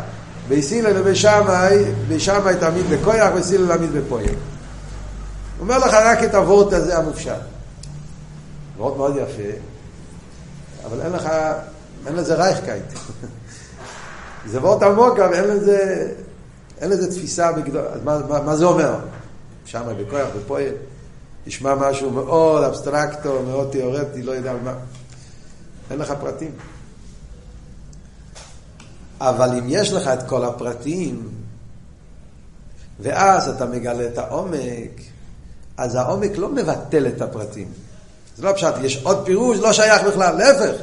[0.47, 4.25] ביסילה ובשמאי, בשמאי תמיד בכויח, ביסילה תמיד בפועל.
[4.25, 4.33] הוא
[5.59, 7.41] אומר לך רק את הוורט הזה המופשט.
[8.77, 9.57] וורט מאוד יפה,
[10.85, 11.29] אבל אין לך,
[12.07, 12.83] אין לזה רייכקייט.
[14.51, 16.11] זה וורט עמוק, אבל אין לזה,
[16.81, 17.85] אין לזה תפיסה בגדול.
[17.87, 18.95] אז מה, מה, מה זה אומר?
[19.65, 20.73] שמאי בכוח, בפועל.
[21.47, 24.73] נשמע משהו מאוד אבסטרקטי, מאוד תיאורטי, לא יודע מה.
[25.91, 26.51] אין לך פרטים.
[29.21, 31.29] אבל אם יש לך את כל הפרטים,
[32.99, 35.01] ואז אתה מגלה את העומק,
[35.77, 37.67] אז העומק לא מבטל את הפרטים.
[38.37, 40.75] זה לא פשוט, יש עוד פירוש, לא שייך בכלל, להפך.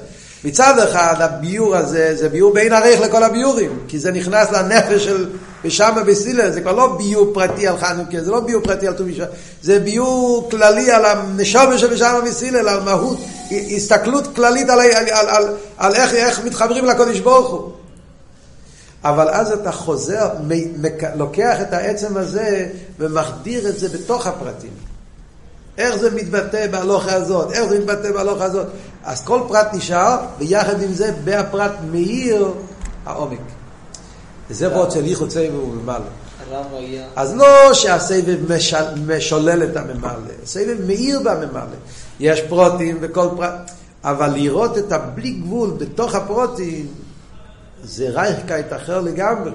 [0.45, 5.31] מצד אחד הביור הזה זה ביור בין ערך לכל הביורים, כי זה נכנס לנפש של
[5.65, 9.05] ושם בסילה, זה כבר לא ביור פרטי על חנוכה, זה לא ביור פרטי על ט"ו
[9.63, 13.19] זה ביור כללי על הנשומה שבשם בסילה, על מהות,
[13.77, 17.82] הסתכלות כללית על, על, על, על, על איך, איך מתחברים לקודש ברוך הוא.
[19.05, 20.29] אבל אז אתה חוזר,
[21.15, 24.71] לוקח את העצם הזה ומחדיר את זה בתוך הפרטים.
[25.79, 28.67] איך זה מתבטא בהלוכה הזאת, איך זה מתבטא בהלוכה הזאת.
[29.05, 32.53] אז כל פרט נשאר, ויחד עם זה, בהפרט מאיר
[33.07, 33.39] העומק.
[34.51, 35.99] וזה ועוד של סבב וממלא.
[37.17, 38.39] אז לא שהסבב
[39.07, 41.77] משולל את הממלא, הסובב מאיר בממלא.
[42.21, 43.71] יש פרטים וכל פרט,
[44.05, 46.87] אבל לראות את הבלי גבול בתוך הפרטים,
[47.83, 49.51] זה רייכקייט אחר לגמרי.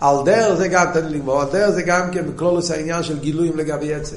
[0.00, 3.18] על דרך זה גם, תן לי לגמור, על דרך זה גם כן בכללות העניין של
[3.18, 4.16] גילויים לגבי עצם.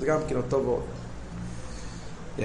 [0.00, 0.82] זה גם כן אותו ועוד.
[2.38, 2.42] Yeah.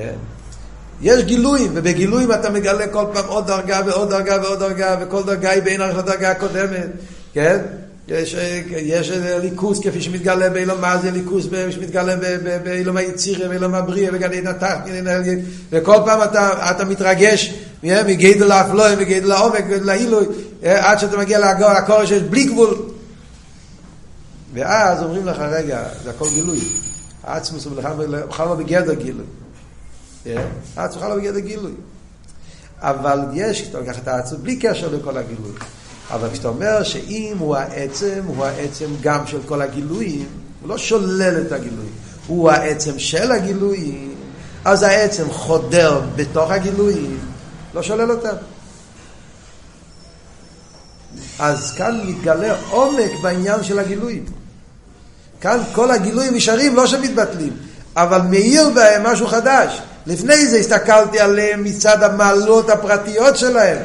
[1.01, 5.49] יש גילויים, ובגילויים אתה מגלה כל פעם עוד דרגה ועוד דרגה ועוד דרגה, וכל דרגה
[5.49, 6.87] היא בערך לדרגה הקודמת,
[7.33, 7.57] כן?
[8.07, 8.35] יש,
[8.69, 9.11] יש
[9.41, 12.15] ליכוס כפי שמתגלה באילום מה זה ליכוס שמתגלה
[12.63, 15.39] באילום היצירה, באילום הבריאה, בגן עדן
[15.71, 17.53] וכל פעם אתה, אתה מתרגש
[17.83, 20.25] מגדל לאפלואים, מגדל לעומק, מגדל לעילוי,
[20.63, 21.39] עד שאתה מגיע
[21.79, 22.75] לקורש שיש בלי גבול.
[24.53, 26.59] ואז אומרים לך, רגע, זה הכל גילוי.
[27.23, 27.77] העצמוס הוא
[28.27, 29.25] בכלל לא בגדר גילוי.
[30.75, 31.71] העצמוס בכלל לא בגדר גילוי.
[32.79, 35.51] אבל יש, אתה לוקח את העצמוס בלי קשר לכל הגילוי.
[36.11, 40.25] אבל כשאתה אומר שאם הוא העצם, הוא העצם גם של כל הגילויים,
[40.61, 41.91] הוא לא שולל את הגילויים,
[42.27, 44.15] הוא העצם של הגילויים,
[44.65, 47.19] אז העצם חודר בתוך הגילויים,
[47.73, 48.35] לא שולל אותם.
[51.39, 54.25] אז כאן מתגלה עומק בעניין של הגילויים.
[55.41, 57.53] כאן כל הגילויים נשארים, לא שמתבטלים,
[57.95, 59.81] אבל מאיר בהם משהו חדש.
[60.05, 63.77] לפני זה הסתכלתי עליהם מצד המעלות הפרטיות שלהם.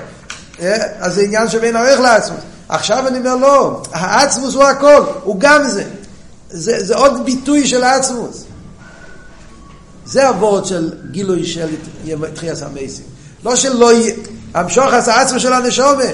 [0.60, 0.76] אה?
[0.98, 2.40] אז זה עניין שבין ערך לעצמוס.
[2.68, 5.84] עכשיו אני אומר לא, העצמוס הוא הכל, הוא גם זה.
[6.50, 8.44] זה, זה עוד ביטוי של העצמוס.
[10.06, 11.68] זה הוורד של גילוי של
[12.34, 13.15] תחייה סמייסים.
[13.46, 14.14] לא שלא יהיה,
[14.54, 16.04] המשוך עשה עצמו של הנשומה,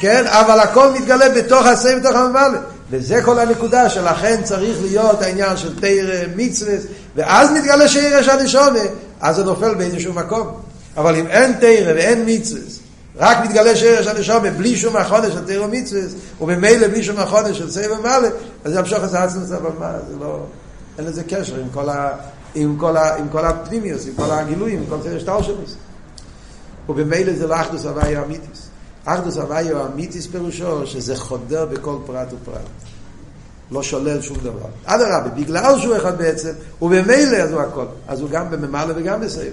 [0.00, 0.24] כן?
[0.26, 2.58] אבל הכל מתגלה בתוך הסי, בתוך הממלא.
[2.90, 6.74] וזה כל הנקודה שלכן צריך להיות העניין של תיר מצווה,
[7.16, 8.78] ואז מתגלה שירש הנשומה,
[9.20, 10.46] אז זה נופל באיזשהו מקום.
[10.96, 12.60] אבל אם אין תיר ואין מצווה,
[13.16, 16.02] רק מתגלה שירש הנשומה בלי שום החודש של תיר ומצווה,
[16.40, 18.28] וממילא בלי שום החודש של סבב ומעלה,
[18.64, 20.38] אז ימשוך את העצמם סבב מה, זה לא...
[20.98, 22.10] אין לזה קשר עם כל, ה,
[22.54, 25.76] עם כל, ה, עם כל הפנימיוס, עם כל הגילויים, עם כל זה שטר שלוס.
[26.90, 28.68] ובמילא זה לא אחדוס הוויה אמיתיס.
[29.04, 32.60] אחדוס הוויה אמיתיס פירושו שזה חודר בכל פרט ופרט.
[33.70, 34.68] לא שולל שום דבר.
[34.84, 36.50] אדרבה, בגלל שהוא אחד בעצם,
[36.82, 37.84] ובמילא אז הוא הכל.
[38.08, 39.52] אז הוא גם בממלא וגם בסבב.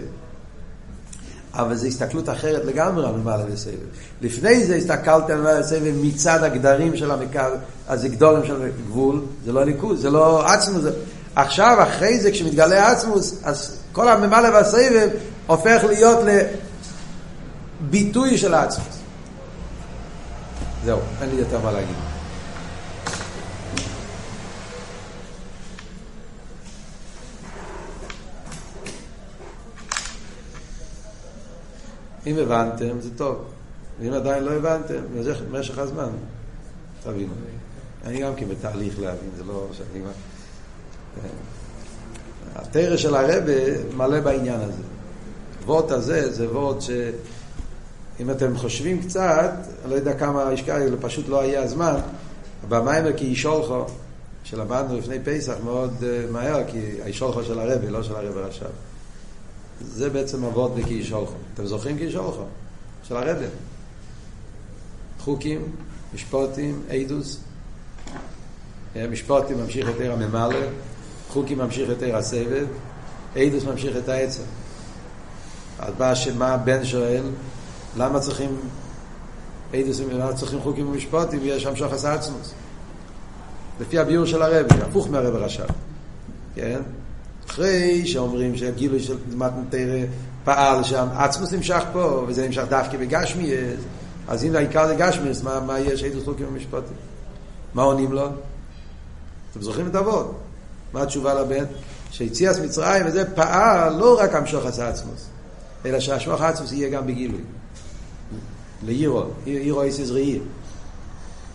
[1.54, 3.74] אבל זו הסתכלות אחרת לגמרי על ממלא וסבב.
[4.22, 7.52] לפני זה הסתכלתי על ממלא וסבב מצד הגדרים של המקל,
[7.88, 10.82] אז זה גדולים של גבול, זה לא ליכוז, זה לא עצמוס.
[10.82, 10.92] זה...
[11.36, 15.10] עכשיו, אחרי זה, כשמתגלה עצמוס, אז כל הממלא והסבב
[15.48, 16.20] הופך להיות
[17.82, 19.00] לביטוי של עצמוס.
[20.86, 21.96] זהו, אין לי יותר מה להגיד.
[32.28, 33.38] אם הבנתם, זה טוב.
[34.00, 35.02] ואם עדיין לא הבנתם,
[35.52, 36.10] במשך הזמן,
[37.04, 37.34] תבינו.
[38.06, 40.04] אני גם כן בתהליך להבין, זה לא שאני...
[42.56, 43.52] התרא של הרבה
[43.96, 44.82] מלא בעניין הזה.
[45.66, 46.90] וורט הזה זה וורט ש...
[48.20, 49.52] אם אתם חושבים קצת,
[49.84, 51.96] אני לא יודע כמה השקעתי, פשוט לא היה הזמן,
[52.70, 53.84] במיימר כי אישולחו,
[54.44, 58.70] שלמדנו לפני פסח מאוד uh, מהר, כי האישולחו של הרבי, לא של הרבי עכשיו.
[59.82, 61.34] זה בעצם אבות בכי אישולחו.
[61.54, 62.44] אתם זוכרים כי אישולחו?
[63.04, 63.46] של הרבי.
[65.20, 65.62] חוקים,
[66.14, 67.40] משפוטים, אידוס.
[68.96, 70.66] אה, משפוטים ממשיך יותר הממלא,
[71.30, 72.68] חוקים ממשיך יותר הסבב,
[73.36, 74.44] אידוס ממשיך את העצם.
[75.80, 77.24] אז בא שמה הבן שואל,
[77.98, 78.60] למה צריכים
[79.74, 82.54] למה צריכים חוקים ומשפוטים ויש שם שוחס עצמוס?
[83.80, 85.66] לפי הביור של הרבי, הפוך מהרבי רש"ב,
[86.56, 86.82] כן?
[87.50, 90.06] אחרי שאומרים שהגילוי של מתנתרא
[90.44, 93.52] פעל שם, עצמוס נמשך פה, וזה נמשך דווקא בגשמי,
[94.28, 96.98] אז אם העיקר זה גשמי, אז מה, מה יש אידוס חוקים ומשפוטים?
[97.74, 98.28] מה עונים לו?
[99.52, 100.40] אתם זוכרים את אבות?
[100.94, 101.64] מה התשובה לבן?
[102.12, 105.28] שיציאס מצרים וזה פעל לא רק המשוך עשה עצמוס,
[105.86, 107.42] אלא שהשמוך עצמוס יהיה גם בגילוי.
[108.84, 110.40] לאירו, אירו איסיס ראי.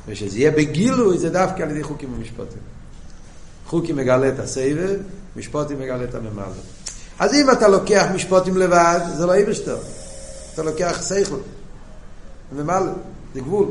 [0.09, 2.63] ושזה יהיה בגילוי זה דווקא על ידי חוקים ומשפטים.
[3.67, 4.97] חוקים מגלה את הסבב,
[5.37, 6.45] משפטים מגלה את הממלא.
[7.19, 9.79] אז אם אתה לוקח משפטים לבד, זה לא איבשטר.
[10.55, 11.37] אתה לוקח סייכל.
[12.53, 12.93] ממלא,
[13.35, 13.69] זה גבול.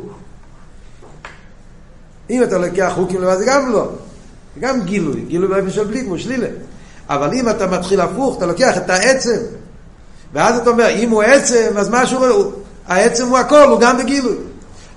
[2.30, 3.92] אם אתה לוקח חוקים לבד, זה גם לא.
[4.56, 6.48] זה גם גילוי, גילוי באופן של בלי, כמו שלילה.
[7.10, 9.38] אבל אם אתה מתחיל הפוך, אתה לוקח את העצם,
[10.34, 12.52] ואז אתה אומר, אם הוא עצם, אז משהו,
[12.88, 14.36] העצם הוא הכל, הוא גם בגילוי.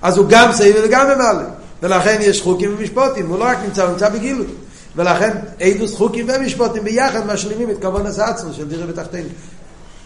[0.01, 1.43] אז הוא גם סייב וגם ממלא.
[1.83, 4.47] ולכן יש חוקים ומשפוטים, הוא לא רק נמצא, הוא נמצא בגילוי.
[4.95, 9.29] ולכן אידוס חוקים ומשפוטים ביחד משלימים את כבון הסעצנו של דירה בתחתינו.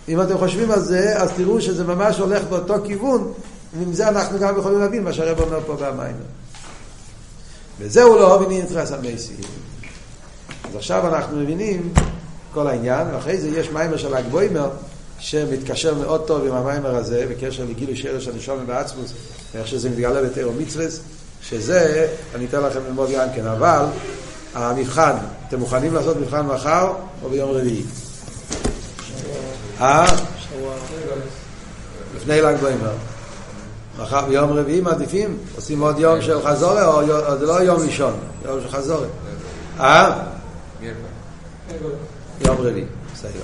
[0.09, 3.31] אם אתם חושבים על זה, אז תראו שזה ממש הולך באותו כיוון,
[3.73, 6.15] ועם זה אנחנו גם יכולים להבין מה שהרב אומר פה במים.
[7.79, 9.33] וזהו לא הוביני נתרס המסי.
[10.69, 11.93] אז עכשיו אנחנו מבינים
[12.53, 14.69] כל העניין, ואחרי זה יש מיימר של הגבוימר,
[15.19, 19.13] שמתקשר מאוד טוב עם המיימר הזה, בקשר לגילוי שרש הנשום בעצמוס,
[19.53, 20.85] ואיך שזה מתגלה בתיאור מצווה,
[21.41, 23.85] שזה, אני אתן לכם ללמוד גם כן, אבל
[24.53, 25.15] המבחן,
[25.47, 26.93] אתם מוכנים לעשות מבחן מחר
[27.23, 27.83] או ביום רביעי?
[29.81, 30.05] אה?
[32.15, 32.93] לפני ל"ג בעומר.
[33.99, 35.37] מחר ביום רביעי מעדיפים?
[35.55, 38.13] עושים עוד יום של חזורה או זה לא יום ראשון,
[38.45, 39.07] יום של חזורה.
[39.79, 40.23] אה?
[42.41, 43.39] יום רביעי, בסדר.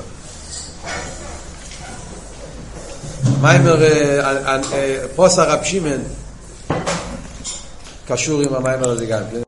[3.42, 3.84] מיימר,
[5.16, 6.02] פוסר רב שמעון
[8.08, 9.38] קשור עם המיימר הזה גם כן.